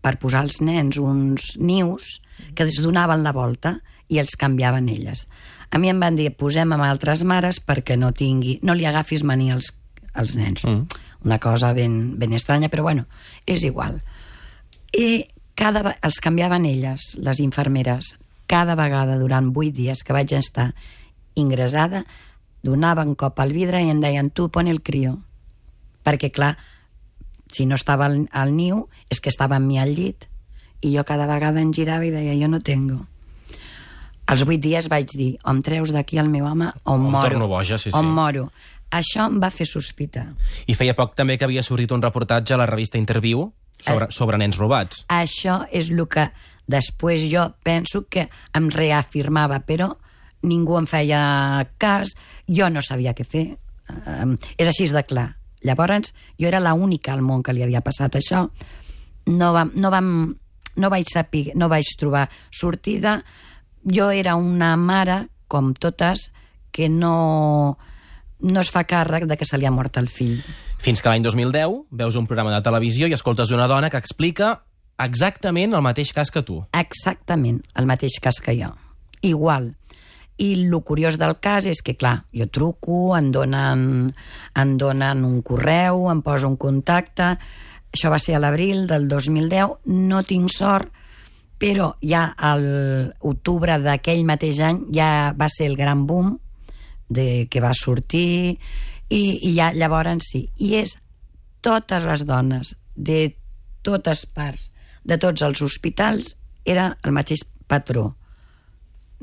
per 0.00 0.14
posar 0.22 0.44
els 0.46 0.60
nens 0.62 1.00
uns 1.02 1.54
nius 1.58 2.20
que 2.54 2.68
es 2.68 2.78
donaven 2.84 3.24
la 3.26 3.34
volta 3.34 3.74
i 4.08 4.20
els 4.22 4.36
canviaven 4.38 4.88
elles. 4.92 5.26
A 5.70 5.78
mi 5.78 5.90
em 5.90 6.00
van 6.00 6.16
dir, 6.18 6.30
posem 6.38 6.72
amb 6.72 6.86
altres 6.86 7.24
mares 7.26 7.58
perquè 7.60 7.96
no 7.98 8.12
tingui, 8.16 8.58
no 8.62 8.74
li 8.74 8.86
agafis 8.86 9.24
mania 9.26 9.56
als, 9.56 9.72
als 10.14 10.36
nens. 10.38 10.64
Mm. 10.64 10.86
Una 11.26 11.38
cosa 11.42 11.72
ben, 11.74 12.18
ben 12.18 12.32
estranya, 12.32 12.70
però 12.70 12.84
bueno, 12.86 13.06
és 13.46 13.64
igual. 13.66 13.98
I 14.94 15.26
cada, 15.58 15.96
els 16.06 16.20
canviaven 16.22 16.68
elles, 16.68 17.16
les 17.18 17.40
infermeres, 17.42 18.14
cada 18.46 18.76
vegada 18.78 19.18
durant 19.18 19.50
vuit 19.52 19.74
dies 19.74 20.04
que 20.06 20.14
vaig 20.14 20.36
estar 20.36 20.70
ingressada, 21.34 22.04
donaven 22.62 23.14
cop 23.18 23.40
al 23.40 23.52
vidre 23.54 23.82
i 23.82 23.90
em 23.90 24.00
deien, 24.00 24.30
tu 24.30 24.48
pon 24.52 24.70
el 24.70 24.82
crio. 24.82 25.18
Perquè, 26.06 26.30
clar, 26.30 26.54
si 27.52 27.66
no 27.66 27.74
estava 27.74 28.06
al, 28.06 28.26
al 28.30 28.54
niu, 28.54 28.86
és 29.10 29.20
que 29.20 29.30
estava 29.30 29.58
amb 29.58 29.66
mi 29.66 29.78
al 29.82 29.94
llit. 29.94 30.28
I 30.84 30.92
jo 30.94 31.04
cada 31.08 31.26
vegada 31.26 31.62
em 31.62 31.72
girava 31.74 32.06
i 32.06 32.12
deia, 32.14 32.36
jo 32.38 32.50
no 32.52 32.60
tengo. 32.62 33.02
Als 34.26 34.42
vuit 34.44 34.60
dies 34.60 34.88
vaig 34.90 35.06
dir, 35.14 35.36
o 35.44 35.50
em 35.54 35.60
treus 35.62 35.92
d'aquí 35.94 36.18
el 36.18 36.28
meu 36.28 36.46
home 36.46 36.72
o 36.84 36.94
em 36.96 37.04
O 37.06 37.10
moro. 37.10 37.28
torno 37.28 37.46
boja, 37.48 37.78
sí, 37.78 37.90
O 37.92 37.98
em 38.00 38.04
sí. 38.04 38.10
moro. 38.10 38.50
Això 38.90 39.26
em 39.26 39.40
va 39.42 39.50
fer 39.50 39.66
sospitar. 39.66 40.28
I 40.66 40.74
feia 40.74 40.94
poc 40.94 41.14
també 41.14 41.36
que 41.38 41.44
havia 41.44 41.62
sortit 41.62 41.90
un 41.92 42.02
reportatge 42.02 42.54
a 42.54 42.56
la 42.56 42.66
revista 42.66 42.98
Interview 42.98 43.52
sobre, 43.78 44.04
Eh. 44.06 44.08
sobre 44.10 44.38
nens 44.38 44.56
robats. 44.58 45.04
Això 45.08 45.66
és 45.70 45.90
el 45.90 46.06
que 46.08 46.30
després 46.66 47.28
jo 47.30 47.54
penso 47.62 48.06
que 48.08 48.28
em 48.54 48.68
reafirmava, 48.70 49.60
però 49.66 49.96
ningú 50.42 50.78
em 50.78 50.86
feia 50.86 51.66
cas, 51.78 52.14
jo 52.48 52.68
no 52.70 52.80
sabia 52.82 53.14
què 53.14 53.24
fer. 53.24 53.58
Um, 54.06 54.36
és 54.58 54.66
així 54.66 54.88
de 54.88 55.02
clar. 55.04 55.36
Llavors, 55.62 56.12
jo 56.38 56.46
era 56.48 56.60
l'única 56.60 57.12
al 57.12 57.22
món 57.22 57.42
que 57.42 57.52
li 57.52 57.62
havia 57.62 57.80
passat 57.80 58.14
això. 58.16 58.48
No, 59.26 59.52
vam, 59.52 59.72
no, 59.74 59.90
vam, 59.90 60.36
no 60.76 60.90
vaig 60.90 61.06
saber, 61.12 61.52
no 61.54 61.68
vaig 61.68 61.86
trobar 61.98 62.28
sortida. 62.52 63.24
Jo 63.86 64.10
era 64.10 64.34
una 64.36 64.74
mare, 64.76 65.28
com 65.48 65.72
totes, 65.74 66.32
que 66.74 66.88
no, 66.90 67.78
no 68.40 68.60
es 68.60 68.70
fa 68.74 68.84
càrrec 68.84 69.26
de 69.30 69.36
que 69.38 69.46
se 69.48 69.58
li 69.58 69.66
ha 69.66 69.72
mort 69.74 69.96
el 69.96 70.08
fill. 70.12 70.40
Fins 70.82 71.00
que 71.00 71.08
l'any 71.08 71.24
2010 71.24 71.86
veus 71.90 72.18
un 72.18 72.26
programa 72.26 72.52
de 72.54 72.62
televisió 72.66 73.06
i 73.08 73.14
escoltes 73.16 73.54
una 73.54 73.68
dona 73.70 73.90
que 73.90 74.00
explica 74.02 74.56
exactament 75.02 75.74
el 75.76 75.84
mateix 75.84 76.12
cas 76.16 76.30
que 76.32 76.42
tu. 76.42 76.62
exactament 76.72 77.62
el 77.76 77.86
mateix 77.86 78.18
cas 78.22 78.40
que 78.40 78.56
jo. 78.58 78.74
Igual. 79.22 79.74
I 80.36 80.52
el 80.52 80.74
curiós 80.84 81.16
del 81.16 81.38
cas 81.40 81.64
és 81.64 81.80
que, 81.80 81.94
clar, 81.96 82.26
jo 82.32 82.46
truco, 82.52 83.16
em 83.16 83.30
donen, 83.32 84.12
em 84.52 84.76
donen 84.76 85.24
un 85.24 85.40
correu, 85.42 86.10
em 86.10 86.22
poso 86.22 86.48
un 86.48 86.56
contacte... 86.56 87.36
Això 87.96 88.10
va 88.12 88.18
ser 88.20 88.34
a 88.36 88.40
l'abril 88.42 88.82
del 88.90 89.06
2010. 89.08 89.86
No 89.88 90.18
tinc 90.26 90.50
sort, 90.52 90.90
però 91.58 91.94
ja 92.04 92.28
a 92.36 92.54
l'octubre 92.60 93.78
d'aquell 93.80 94.24
mateix 94.28 94.60
any 94.60 94.82
ja 94.94 95.32
va 95.36 95.48
ser 95.52 95.70
el 95.70 95.76
gran 95.76 96.04
boom 96.06 96.36
de 97.08 97.46
que 97.50 97.62
va 97.64 97.72
sortir 97.74 98.58
i, 99.08 99.20
i 99.48 99.54
ja 99.56 99.72
llavors 99.72 100.30
sí. 100.30 100.46
I 100.58 100.74
és 100.82 100.96
totes 101.64 102.02
les 102.02 102.26
dones 102.26 102.74
de 102.94 103.36
totes 103.86 104.26
parts, 104.26 104.70
de 105.04 105.18
tots 105.18 105.42
els 105.46 105.62
hospitals, 105.62 106.34
era 106.66 106.96
el 107.02 107.14
mateix 107.14 107.44
patró. 107.70 108.16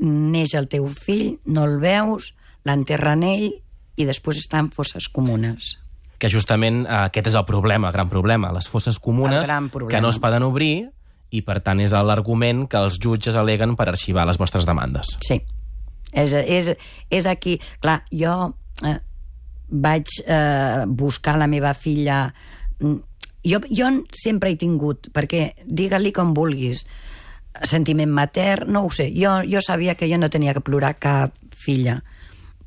Neix 0.00 0.54
el 0.58 0.68
teu 0.72 0.88
fill, 0.88 1.36
no 1.44 1.66
el 1.68 1.78
veus, 1.82 2.32
l'enterren 2.64 3.22
ell 3.28 3.50
i 4.00 4.06
després 4.08 4.40
està 4.40 4.58
en 4.62 4.72
fosses 4.74 5.06
comunes. 5.12 5.76
Que 6.18 6.30
justament 6.32 6.84
eh, 6.86 7.04
aquest 7.04 7.28
és 7.30 7.36
el 7.38 7.44
problema, 7.46 7.90
el 7.90 7.96
gran 7.96 8.10
problema. 8.10 8.52
Les 8.56 8.68
fosses 8.70 8.98
comunes 8.98 9.50
que 9.90 10.00
no 10.00 10.10
es 10.10 10.18
poden 10.22 10.46
obrir 10.46 10.88
i, 11.34 11.42
per 11.46 11.60
tant, 11.64 11.82
és 11.82 11.94
l'argument 11.94 12.64
que 12.70 12.80
els 12.80 13.00
jutges 13.02 13.36
aleguen 13.40 13.74
per 13.78 13.88
arxivar 13.90 14.26
les 14.28 14.38
vostres 14.40 14.66
demandes. 14.68 15.16
Sí. 15.26 15.40
És, 16.14 16.32
és, 16.32 16.74
és 17.10 17.26
aquí... 17.26 17.56
Clar, 17.82 18.00
jo 18.14 18.36
eh, 18.86 18.98
vaig 19.70 20.20
eh, 20.26 20.84
buscar 20.86 21.38
la 21.40 21.50
meva 21.50 21.74
filla... 21.74 22.28
Mm, 22.80 23.02
Jo, 23.44 23.58
jo 23.68 23.90
sempre 24.16 24.54
he 24.54 24.56
tingut, 24.56 25.10
perquè 25.12 25.50
digue-li 25.68 26.14
com 26.16 26.30
vulguis, 26.32 26.78
sentiment 27.68 28.08
matern, 28.08 28.70
no 28.72 28.86
ho 28.86 28.90
sé. 28.90 29.10
Jo, 29.12 29.42
jo 29.44 29.60
sabia 29.60 29.94
que 30.00 30.08
jo 30.08 30.16
no 30.16 30.30
tenia 30.32 30.54
que 30.56 30.64
plorar 30.64 30.94
cap 30.96 31.36
filla, 31.52 31.98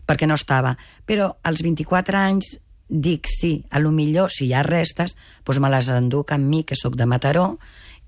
perquè 0.06 0.30
no 0.30 0.38
estava. 0.38 0.76
Però 1.10 1.32
als 1.42 1.63
24 1.65 2.20
anys 2.22 2.60
dic 2.88 3.28
sí, 3.28 3.65
a 3.72 3.82
lo 3.82 3.92
millor, 3.92 4.30
si 4.32 4.48
hi 4.48 4.54
ha 4.54 4.63
restes, 4.63 5.18
doncs 5.44 5.60
me 5.60 5.72
les 5.74 5.89
enduc 5.92 6.32
amb 6.32 6.48
mi, 6.48 6.63
que 6.63 6.78
sóc 6.78 6.96
de 6.96 7.10
Mataró, 7.10 7.58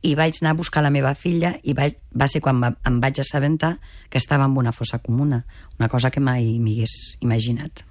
i 0.01 0.15
vaig 0.15 0.39
anar 0.41 0.53
a 0.53 0.59
buscar 0.59 0.83
la 0.83 0.91
meva 0.93 1.13
filla 1.15 1.53
i 1.63 1.75
vaig, 1.75 1.97
va 2.15 2.27
ser 2.31 2.41
quan 2.43 2.61
va, 2.63 2.71
em 2.87 2.99
vaig 3.03 3.19
assabentar 3.19 3.77
que 4.09 4.17
estava 4.17 4.45
en 4.45 4.57
una 4.57 4.71
fossa 4.71 4.99
comuna, 4.99 5.43
una 5.79 5.89
cosa 5.89 6.11
que 6.11 6.23
mai 6.23 6.57
m'hi 6.59 6.79
hagués 6.79 6.95
imaginat. 7.21 7.83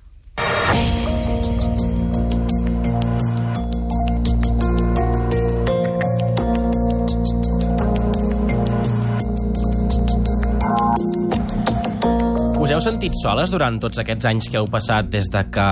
Us 12.59 12.73
heu 12.75 12.81
sentit 12.85 13.15
soles 13.23 13.53
durant 13.53 13.79
tots 13.81 14.01
aquests 14.01 14.29
anys 14.29 14.49
que 14.49 14.59
heu 14.61 14.69
passat 14.69 15.09
des 15.13 15.29
de 15.33 15.45
que 15.53 15.69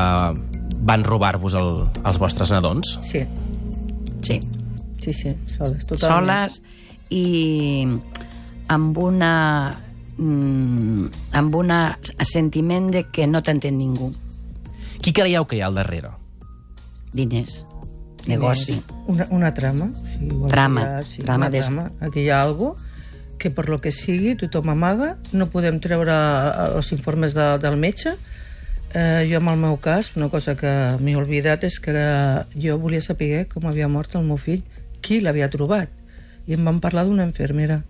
van 0.87 1.03
robar-vos 1.05 1.57
el, 1.59 1.83
els 2.05 2.21
vostres 2.23 2.53
nadons? 2.55 2.97
Sí, 3.09 3.25
Sí, 4.27 4.41
sí, 5.13 5.13
sí, 5.15 5.35
soles, 5.55 5.87
totalment. 5.87 6.51
soles 6.51 6.63
i 7.11 7.87
amb 8.69 8.99
una 8.99 9.33
mm, 10.19 11.07
amb 11.39 11.55
un 11.55 11.71
sentiment 12.27 12.91
de 12.91 13.05
que 13.13 13.27
no 13.31 13.43
t'entén 13.43 13.79
ningú. 13.79 14.11
Qui 15.03 15.13
creieu 15.15 15.47
que 15.47 15.57
hi 15.59 15.63
ha 15.63 15.69
al 15.71 15.77
darrere? 15.79 16.11
Diners, 17.17 17.65
negoci. 18.27 18.81
Una, 19.07 19.27
una 19.31 19.53
trama. 19.55 19.91
Igual 20.21 20.51
Trama, 20.51 20.81
que 20.83 20.87
hi 20.87 20.99
ha, 20.99 21.03
sí, 21.07 21.23
trama 21.23 21.47
una 21.47 21.51
des- 21.51 21.67
trama. 21.71 21.91
Aquí 22.01 22.21
hi 22.27 22.31
ha 22.31 22.43
algo 22.43 22.75
que 23.39 23.51
per 23.53 23.69
lo 23.69 23.79
que 23.81 23.93
sigui 23.93 24.35
tothom 24.41 24.71
amaga, 24.73 25.19
no 25.37 25.47
podem 25.53 25.79
treure 25.85 26.11
eh, 26.17 26.77
els 26.79 26.91
informes 26.97 27.35
de, 27.37 27.47
del 27.63 27.77
metge. 27.77 28.17
Eh, 28.97 29.27
jo, 29.31 29.39
en 29.43 29.49
el 29.53 29.59
meu 29.61 29.77
cas, 29.77 30.15
una 30.17 30.31
cosa 30.33 30.55
que 30.57 30.71
m'he 31.05 31.15
oblidat 31.21 31.65
és 31.69 31.77
que 31.85 31.93
jo 32.57 32.79
volia 32.81 33.03
saber 33.05 33.45
com 33.53 33.67
havia 33.69 33.89
mort 33.93 34.15
el 34.17 34.25
meu 34.25 34.39
fill, 34.41 34.63
qui 35.07 35.21
l'havia 35.23 35.49
trobat. 35.53 35.93
I 36.47 36.57
em 36.57 36.67
van 36.67 36.81
parlar 36.83 37.07
d'una 37.07 37.27
infermera. 37.27 37.81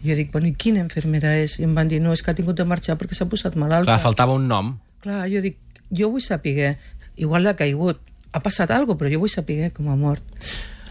I 0.00 0.10
jo 0.10 0.16
dic, 0.18 0.30
bueno, 0.32 0.48
i 0.50 0.54
quina 0.54 0.82
infermera 0.82 1.34
és? 1.38 1.58
I 1.60 1.66
em 1.66 1.74
van 1.76 1.90
dir, 1.90 2.00
no, 2.02 2.14
és 2.16 2.22
que 2.22 2.32
ha 2.32 2.38
tingut 2.38 2.58
de 2.58 2.66
marxar 2.66 2.96
perquè 3.00 3.18
s'ha 3.18 3.28
posat 3.30 3.58
malalta. 3.58 3.90
Clar, 3.90 4.02
faltava 4.02 4.36
un 4.38 4.46
nom. 4.50 4.72
Clar, 5.04 5.24
jo 5.32 5.42
dic, 5.44 5.58
jo 5.90 6.10
vull 6.12 6.24
saber, 6.24 6.76
igual 7.20 7.44
l'ha 7.46 7.56
caigut, 7.58 8.00
ha 8.32 8.42
passat 8.42 8.70
alguna 8.70 8.94
cosa, 8.94 9.02
però 9.02 9.12
jo 9.12 9.22
vull 9.24 9.32
saber 9.32 9.72
com 9.76 9.90
ha 9.90 9.98
mort. 9.98 10.46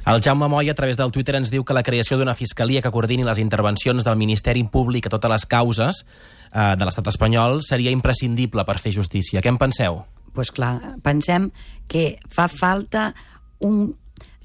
El 0.10 0.22
Jaume 0.26 0.48
Moy, 0.50 0.70
a 0.72 0.76
través 0.76 0.98
del 0.98 1.12
Twitter, 1.12 1.36
ens 1.38 1.52
diu 1.54 1.64
que 1.68 1.76
la 1.76 1.84
creació 1.86 2.18
d'una 2.18 2.34
fiscalia 2.34 2.82
que 2.82 2.92
coordini 2.92 3.26
les 3.28 3.38
intervencions 3.38 4.06
del 4.06 4.18
Ministeri 4.18 4.64
Públic 4.64 5.06
a 5.06 5.12
totes 5.14 5.32
les 5.32 5.46
causes 5.46 6.00
eh, 6.02 6.76
de 6.80 6.88
l'estat 6.88 7.12
espanyol 7.12 7.60
seria 7.66 7.94
imprescindible 7.94 8.66
per 8.66 8.80
fer 8.82 8.96
justícia. 8.96 9.44
Què 9.44 9.52
en 9.52 9.60
penseu? 9.62 10.02
pues 10.34 10.52
clar, 10.52 10.96
pensem 11.04 11.50
que 11.90 12.20
fa 12.32 12.48
falta 12.48 13.14
un 13.60 13.96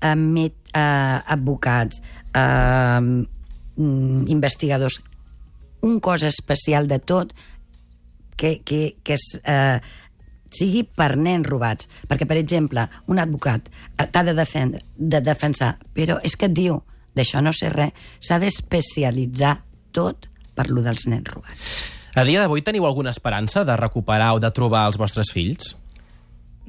eh, 0.04 0.14
met, 0.20 0.54
eh, 0.74 1.18
advocats, 1.34 2.02
eh, 2.34 3.00
mm, 3.00 4.28
investigadors, 4.28 5.00
un 5.80 6.00
cos 6.00 6.22
especial 6.22 6.88
de 6.88 6.98
tot 6.98 7.34
que, 8.36 8.60
que, 8.62 8.96
que 9.02 9.14
es, 9.14 9.40
eh, 9.44 9.80
sigui 10.54 10.84
per 10.84 11.14
nens 11.20 11.46
robats. 11.46 11.88
Perquè, 12.08 12.28
per 12.30 12.38
exemple, 12.40 12.86
un 13.10 13.20
advocat 13.22 13.68
eh, 13.70 14.06
t'ha 14.06 14.24
de, 14.26 14.34
defendre, 14.36 14.82
de 14.96 15.20
defensar, 15.24 15.74
però 15.94 16.20
és 16.24 16.36
que 16.36 16.48
et 16.50 16.56
diu, 16.56 16.80
d'això 17.14 17.42
no 17.42 17.52
sé 17.54 17.70
res, 17.72 17.94
s'ha 18.20 18.40
d'especialitzar 18.42 19.58
tot 19.94 20.28
per 20.54 20.70
lo 20.70 20.82
dels 20.82 21.06
nens 21.10 21.28
robats. 21.30 21.76
A 22.14 22.22
dia 22.22 22.42
d'avui 22.42 22.62
teniu 22.62 22.86
alguna 22.86 23.10
esperança 23.10 23.64
de 23.66 23.74
recuperar 23.76 24.34
o 24.36 24.42
de 24.42 24.50
trobar 24.54 24.86
els 24.86 24.98
vostres 24.98 25.32
fills? 25.34 25.74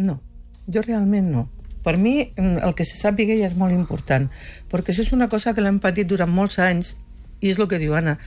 No, 0.01 0.17
jo 0.65 0.81
realment 0.81 1.29
no. 1.31 1.45
Per 1.85 1.95
mi 2.01 2.17
mm, 2.25 2.65
el 2.65 2.75
que 2.75 2.87
se 2.87 2.97
sàpiga 2.97 3.37
ja 3.37 3.45
és 3.47 3.55
molt 3.57 3.75
important, 3.75 4.27
perquè 4.71 4.91
això 4.91 5.05
és 5.05 5.13
una 5.13 5.29
cosa 5.29 5.53
que 5.53 5.63
l'hem 5.63 5.79
patit 5.79 6.09
durant 6.09 6.31
molts 6.31 6.57
anys, 6.59 6.95
i 7.41 7.51
és 7.53 7.61
el 7.61 7.69
que 7.69 7.79
diu 7.81 7.93
Anna, 7.93 8.17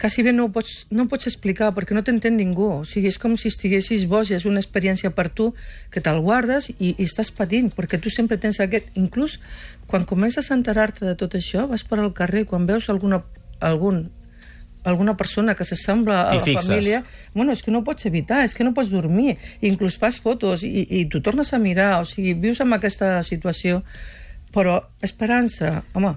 quasi 0.00 0.24
bé 0.26 0.32
no 0.32 0.48
ho 0.48 0.50
pots, 0.52 0.86
no 0.90 1.04
ho 1.04 1.10
pots 1.10 1.28
explicar 1.30 1.70
perquè 1.76 1.94
no 1.94 2.02
t'entén 2.02 2.36
ningú. 2.36 2.66
O 2.80 2.88
sigui, 2.88 3.08
és 3.12 3.18
com 3.22 3.36
si 3.38 3.48
estiguessis 3.52 4.08
boig, 4.10 4.32
és 4.34 4.46
una 4.48 4.60
experiència 4.62 5.12
per 5.14 5.28
tu 5.30 5.52
que 5.94 6.02
te'l 6.02 6.20
guardes 6.24 6.70
i, 6.74 6.94
i 6.96 7.06
estàs 7.06 7.30
patint, 7.34 7.70
perquè 7.74 8.00
tu 8.02 8.10
sempre 8.12 8.40
tens 8.40 8.60
aquest... 8.60 8.90
Inclús 8.98 9.38
quan 9.86 10.06
comences 10.08 10.50
a 10.50 10.58
enterar-te 10.58 11.06
de 11.06 11.14
tot 11.18 11.38
això, 11.38 11.68
vas 11.70 11.86
per 11.86 12.00
al 12.00 12.12
carrer, 12.16 12.44
quan 12.50 12.66
veus 12.66 12.90
alguna, 12.90 13.22
algun 13.60 14.08
alguna 14.84 15.16
persona 15.16 15.54
que 15.56 15.64
s'assembla 15.64 16.22
a 16.28 16.34
la 16.34 16.42
fixes. 16.44 16.68
família, 16.68 17.04
bueno, 17.34 17.52
és 17.52 17.62
que 17.64 17.72
no 17.72 17.82
pots 17.84 18.06
evitar, 18.06 18.44
és 18.44 18.54
que 18.54 18.64
no 18.64 18.74
pots 18.76 18.92
dormir, 18.92 19.38
inclús 19.64 19.96
fas 19.98 20.20
fotos 20.20 20.62
i, 20.62 20.84
i 21.00 21.04
tu 21.08 21.22
tornes 21.24 21.52
a 21.52 21.58
mirar, 21.58 22.02
o 22.02 22.04
sigui, 22.08 22.34
vius 22.36 22.60
en 22.60 22.72
aquesta 22.76 23.16
situació, 23.24 23.80
però 24.54 24.76
esperança, 25.02 25.82
home, 25.96 26.12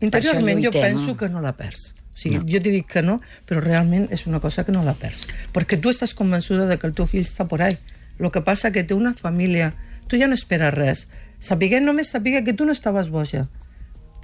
interiorment 0.00 0.60
jo 0.64 0.74
penso 0.74 1.16
que 1.16 1.30
no 1.30 1.40
la 1.40 1.54
perds. 1.56 1.94
O 1.94 2.18
sigui, 2.18 2.40
no. 2.42 2.50
jo 2.50 2.58
t'hi 2.58 2.74
dic 2.74 2.88
que 2.90 3.02
no, 3.06 3.20
però 3.46 3.62
realment 3.62 4.08
és 4.10 4.26
una 4.26 4.42
cosa 4.42 4.66
que 4.66 4.74
no 4.74 4.82
la 4.82 4.96
perds. 4.98 5.28
Perquè 5.54 5.78
tu 5.78 5.94
estàs 5.94 6.16
convençuda 6.18 6.66
de 6.66 6.76
que 6.82 6.90
el 6.90 6.96
teu 6.98 7.06
fill 7.06 7.22
està 7.22 7.46
por 7.46 7.62
ahí. 7.62 7.78
El 8.18 8.32
que 8.34 8.42
passa 8.42 8.72
que 8.74 8.82
té 8.82 8.96
una 8.98 9.14
família, 9.14 9.70
tu 10.10 10.18
ja 10.18 10.26
no 10.26 10.34
esperes 10.34 10.74
res. 10.74 11.06
Sapiguem, 11.38 11.86
només 11.86 12.10
sapiguer 12.10 12.42
que 12.42 12.56
tu 12.58 12.66
no 12.66 12.74
estaves 12.74 13.12
boja, 13.14 13.46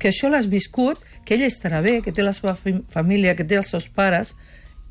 que 0.01 0.11
això 0.11 0.29
l'has 0.29 0.49
viscut, 0.51 0.99
que 1.25 1.35
ell 1.35 1.43
estarà 1.43 1.81
bé, 1.83 2.01
que 2.03 2.13
té 2.13 2.23
la 2.23 2.33
seva 2.33 2.55
fam- 2.55 2.85
família, 2.89 3.35
que 3.37 3.45
té 3.45 3.57
els 3.57 3.69
seus 3.71 3.89
pares, 3.89 4.35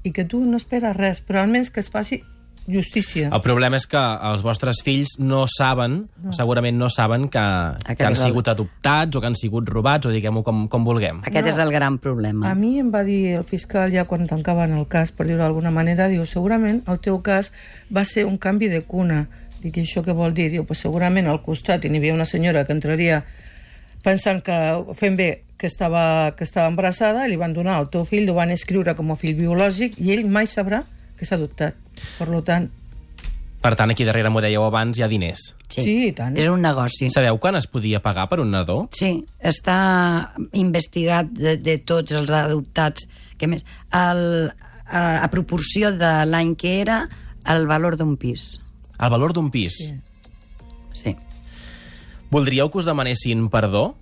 i 0.04 0.12
que 0.12 0.26
tu 0.26 0.40
no 0.44 0.58
esperes 0.58 0.96
res, 0.96 1.22
però 1.26 1.42
almenys 1.42 1.70
que 1.72 1.80
es 1.80 1.90
faci 1.90 2.22
justícia. 2.68 3.28
El 3.28 3.42
problema 3.44 3.76
és 3.76 3.86
que 3.92 4.00
els 4.00 4.42
vostres 4.42 4.78
fills 4.86 5.18
no 5.20 5.44
saben, 5.52 6.08
no. 6.24 6.32
segurament 6.32 6.78
no 6.80 6.88
saben 6.90 7.28
que, 7.28 7.38
Aquest 7.40 7.98
que 8.00 8.06
han 8.06 8.14
és 8.14 8.22
el- 8.22 8.28
sigut 8.32 8.48
adoptats 8.48 9.16
o 9.16 9.20
que 9.22 9.28
han 9.28 9.36
sigut 9.36 9.68
robats, 9.68 10.06
o 10.08 10.12
diguem-ho 10.12 10.44
com, 10.44 10.68
com 10.70 10.86
vulguem. 10.86 11.20
Aquest 11.26 11.46
No. 11.46 11.52
és 11.52 11.58
el 11.60 11.72
gran 11.74 11.98
problema. 12.00 12.50
A 12.52 12.56
mi 12.56 12.80
em 12.80 12.90
va 12.94 13.04
dir 13.04 13.36
el 13.36 13.44
fiscal 13.44 13.92
ja 13.92 14.06
quan 14.06 14.28
tancaven 14.28 14.78
el 14.78 14.88
cas, 14.88 15.12
per 15.12 15.28
dir-ho 15.28 15.40
d'alguna 15.40 15.72
manera, 15.72 16.08
diu, 16.08 16.24
segurament 16.26 16.84
el 16.88 17.00
teu 17.00 17.22
cas 17.22 17.52
va 17.94 18.06
ser 18.06 18.26
un 18.26 18.38
canvi 18.38 18.68
de 18.70 18.82
cuna. 18.84 19.28
Dic, 19.62 19.78
"I 19.78 19.82
això 19.82 20.02
què 20.04 20.14
vol 20.14 20.34
dir? 20.34 20.50
Diu, 20.52 20.66
pues 20.66 20.80
segurament 20.80 21.28
al 21.28 21.42
costat 21.42 21.84
hi 21.84 21.90
havia 21.98 22.14
una 22.14 22.26
senyora 22.26 22.64
que 22.66 22.72
entraria 22.74 23.26
pensant 24.04 24.42
que 24.42 24.86
fent 24.96 25.16
bé 25.18 25.44
que 25.64 25.70
estava, 25.72 26.34
que 26.36 26.44
estava 26.44 26.68
embarassada, 26.68 27.24
li 27.32 27.38
van 27.40 27.54
donar 27.56 27.78
el 27.80 27.88
teu 27.88 28.04
fill, 28.04 28.26
el 28.28 28.36
van 28.36 28.52
escriure 28.52 28.98
com 29.00 29.14
a 29.14 29.16
fill 29.16 29.38
biològic 29.40 29.96
i 30.04 30.12
ell 30.12 30.26
mai 30.28 30.44
sabrà 30.52 30.82
que 31.16 31.24
s'ha 31.24 31.38
adoptat. 31.40 31.78
Per 32.20 32.28
lo 32.28 32.42
tant, 32.44 32.68
Per 33.64 33.78
tant, 33.80 33.94
aquí 33.94 34.04
darrere, 34.04 34.28
m'ho 34.28 34.42
dèieu 34.44 34.66
abans, 34.68 34.98
hi 35.00 35.04
ha 35.06 35.08
diners. 35.08 35.54
sí, 35.72 36.10
i 36.10 36.12
tant. 36.12 36.36
És 36.36 36.50
un 36.52 36.60
negoci. 36.60 37.08
Sabeu 37.14 37.38
quan 37.40 37.56
es 37.56 37.64
podia 37.72 38.02
pagar 38.04 38.26
per 38.28 38.42
un 38.44 38.50
nadó? 38.52 38.90
Sí, 38.92 39.24
està 39.40 40.34
investigat 40.52 41.30
de, 41.32 41.56
de 41.56 41.78
tots 41.80 42.12
els 42.12 42.28
adoptats. 42.36 43.08
Que 43.40 43.48
més, 43.48 43.64
el, 43.96 44.52
a, 44.84 45.24
a 45.24 45.30
proporció 45.32 45.94
de 45.96 46.12
l'any 46.28 46.58
que 46.60 46.82
era, 46.82 47.06
el 47.48 47.64
valor 47.72 47.96
d'un 47.96 48.18
pis. 48.20 48.60
El 49.00 49.16
valor 49.16 49.32
d'un 49.32 49.48
pis. 49.50 49.80
Sí. 49.80 49.96
Sí. 50.92 51.16
Voldríeu 52.36 52.68
que 52.68 52.84
us 52.84 52.86
demanessin 52.92 53.48
perdó 53.48 53.94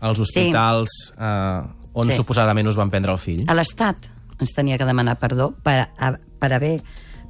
als 0.00 0.18
hospitals 0.22 0.90
eh, 1.18 1.62
on 1.92 2.06
Sí. 2.10 2.16
suposadament 2.16 2.68
us 2.68 2.76
van 2.76 2.90
prendre 2.90 3.12
el 3.12 3.18
fill? 3.18 3.44
A 3.48 3.54
l'Estat 3.54 4.08
ens 4.38 4.52
tenia 4.54 4.78
que 4.78 4.86
demanar 4.86 5.18
perdó 5.18 5.50
per, 5.62 5.88
a, 5.98 6.12
per 6.38 6.52
haver 6.52 6.80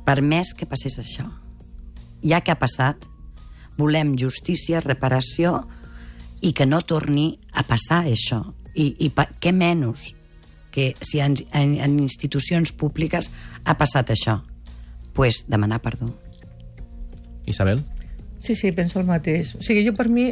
permès 0.04 0.54
que 0.57 0.66
passés 0.66 0.98
això. 0.98 1.24
Ja 2.24 2.40
que 2.42 2.52
ha 2.52 2.59
passat, 2.59 3.04
volem 3.78 4.16
justícia, 4.18 4.81
reparació 4.81 5.62
i 6.42 6.52
que 6.52 6.66
no 6.66 6.83
torni 6.83 7.38
a 7.52 7.62
passar 7.62 8.04
això. 8.07 8.42
I, 8.74 8.94
i 8.98 9.09
pa, 9.11 9.28
què 9.40 9.52
menys 9.52 10.12
que 10.70 10.92
si 11.00 11.18
en, 11.20 11.35
en, 11.57 11.78
en 11.81 11.98
institucions 11.98 12.72
públiques 12.72 13.31
ha 13.64 13.74
passat 13.78 14.11
això? 14.11 14.40
pues 15.18 15.46
demanar 15.48 15.81
perdó. 15.83 16.14
Isabel? 17.44 17.83
Sí, 18.38 18.54
sí, 18.54 18.70
penso 18.70 19.00
el 19.00 19.07
mateix. 19.07 19.57
O 19.57 19.62
sigui, 19.64 19.83
jo 19.83 19.96
per 19.98 20.07
mi, 20.09 20.28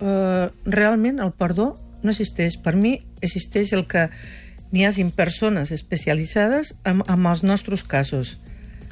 eh, 0.00 0.48
realment 0.64 1.20
el 1.20 1.32
perdó 1.32 1.74
no 2.02 2.12
existeix. 2.12 2.58
Per 2.62 2.76
mi 2.76 2.98
existeix 3.24 3.72
el 3.76 3.86
que 3.90 4.08
n'hi 4.72 4.84
hagin 4.84 5.12
persones 5.14 5.72
especialitzades 5.72 6.74
en, 6.84 7.02
en 7.06 7.26
els 7.30 7.44
nostres 7.46 7.84
casos 7.86 8.36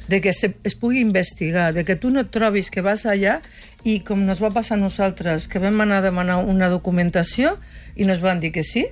de 0.07 0.21
que 0.21 0.33
se, 0.33 0.55
es 0.63 0.75
pugui 0.75 0.99
investigar, 0.99 1.73
de 1.73 1.83
que 1.83 1.95
tu 1.95 2.11
no 2.13 2.21
et 2.21 2.29
trobis 2.33 2.69
que 2.69 2.83
vas 2.85 3.05
allà 3.09 3.39
i 3.85 3.99
com 4.05 4.21
nos 4.25 4.41
va 4.41 4.51
passar 4.53 4.77
a 4.77 4.81
nosaltres, 4.81 5.47
que 5.49 5.61
vam 5.61 5.81
anar 5.81 6.01
a 6.01 6.05
demanar 6.05 6.37
una 6.45 6.69
documentació 6.69 7.55
i 7.95 8.05
nos 8.05 8.21
van 8.21 8.41
dir 8.41 8.51
que 8.53 8.63
sí, 8.63 8.85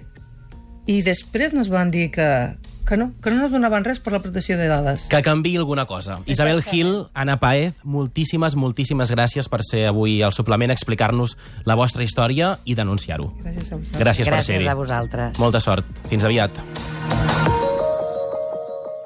i 0.90 1.02
després 1.06 1.54
nos 1.54 1.70
van 1.70 1.94
dir 1.94 2.10
que, 2.14 2.28
que 2.88 2.98
no, 2.98 3.12
que 3.24 3.32
no 3.32 3.44
ens 3.46 3.52
donaven 3.54 3.86
res 3.86 4.00
per 4.04 4.14
la 4.14 4.20
protecció 4.22 4.58
de 4.60 4.68
dades. 4.68 5.08
Que 5.10 5.22
canvi 5.24 5.56
alguna 5.58 5.86
cosa. 5.86 6.20
Isabel 6.26 6.62
Gil, 6.64 7.08
Anna 7.14 7.38
Paez, 7.40 7.74
moltíssimes, 7.84 8.56
moltíssimes 8.60 9.12
gràcies 9.12 9.50
per 9.50 9.64
ser 9.64 9.88
avui 9.88 10.22
al 10.22 10.34
suplement, 10.36 10.72
explicar-nos 10.72 11.38
la 11.66 11.76
vostra 11.80 12.04
història 12.04 12.58
i 12.66 12.76
denunciar-ho. 12.76 13.32
Gràcies 13.44 13.72
a 13.72 13.76
vosaltres. 13.78 14.02
Gràcies, 14.04 14.28
per 14.28 14.34
Gràcies 14.38 14.58
ser-hi. 14.60 14.68
a 14.68 14.76
vosaltres. 14.76 15.40
Molta 15.40 15.60
sort. 15.64 15.86
Fins 16.10 16.24
aviat. 16.28 17.63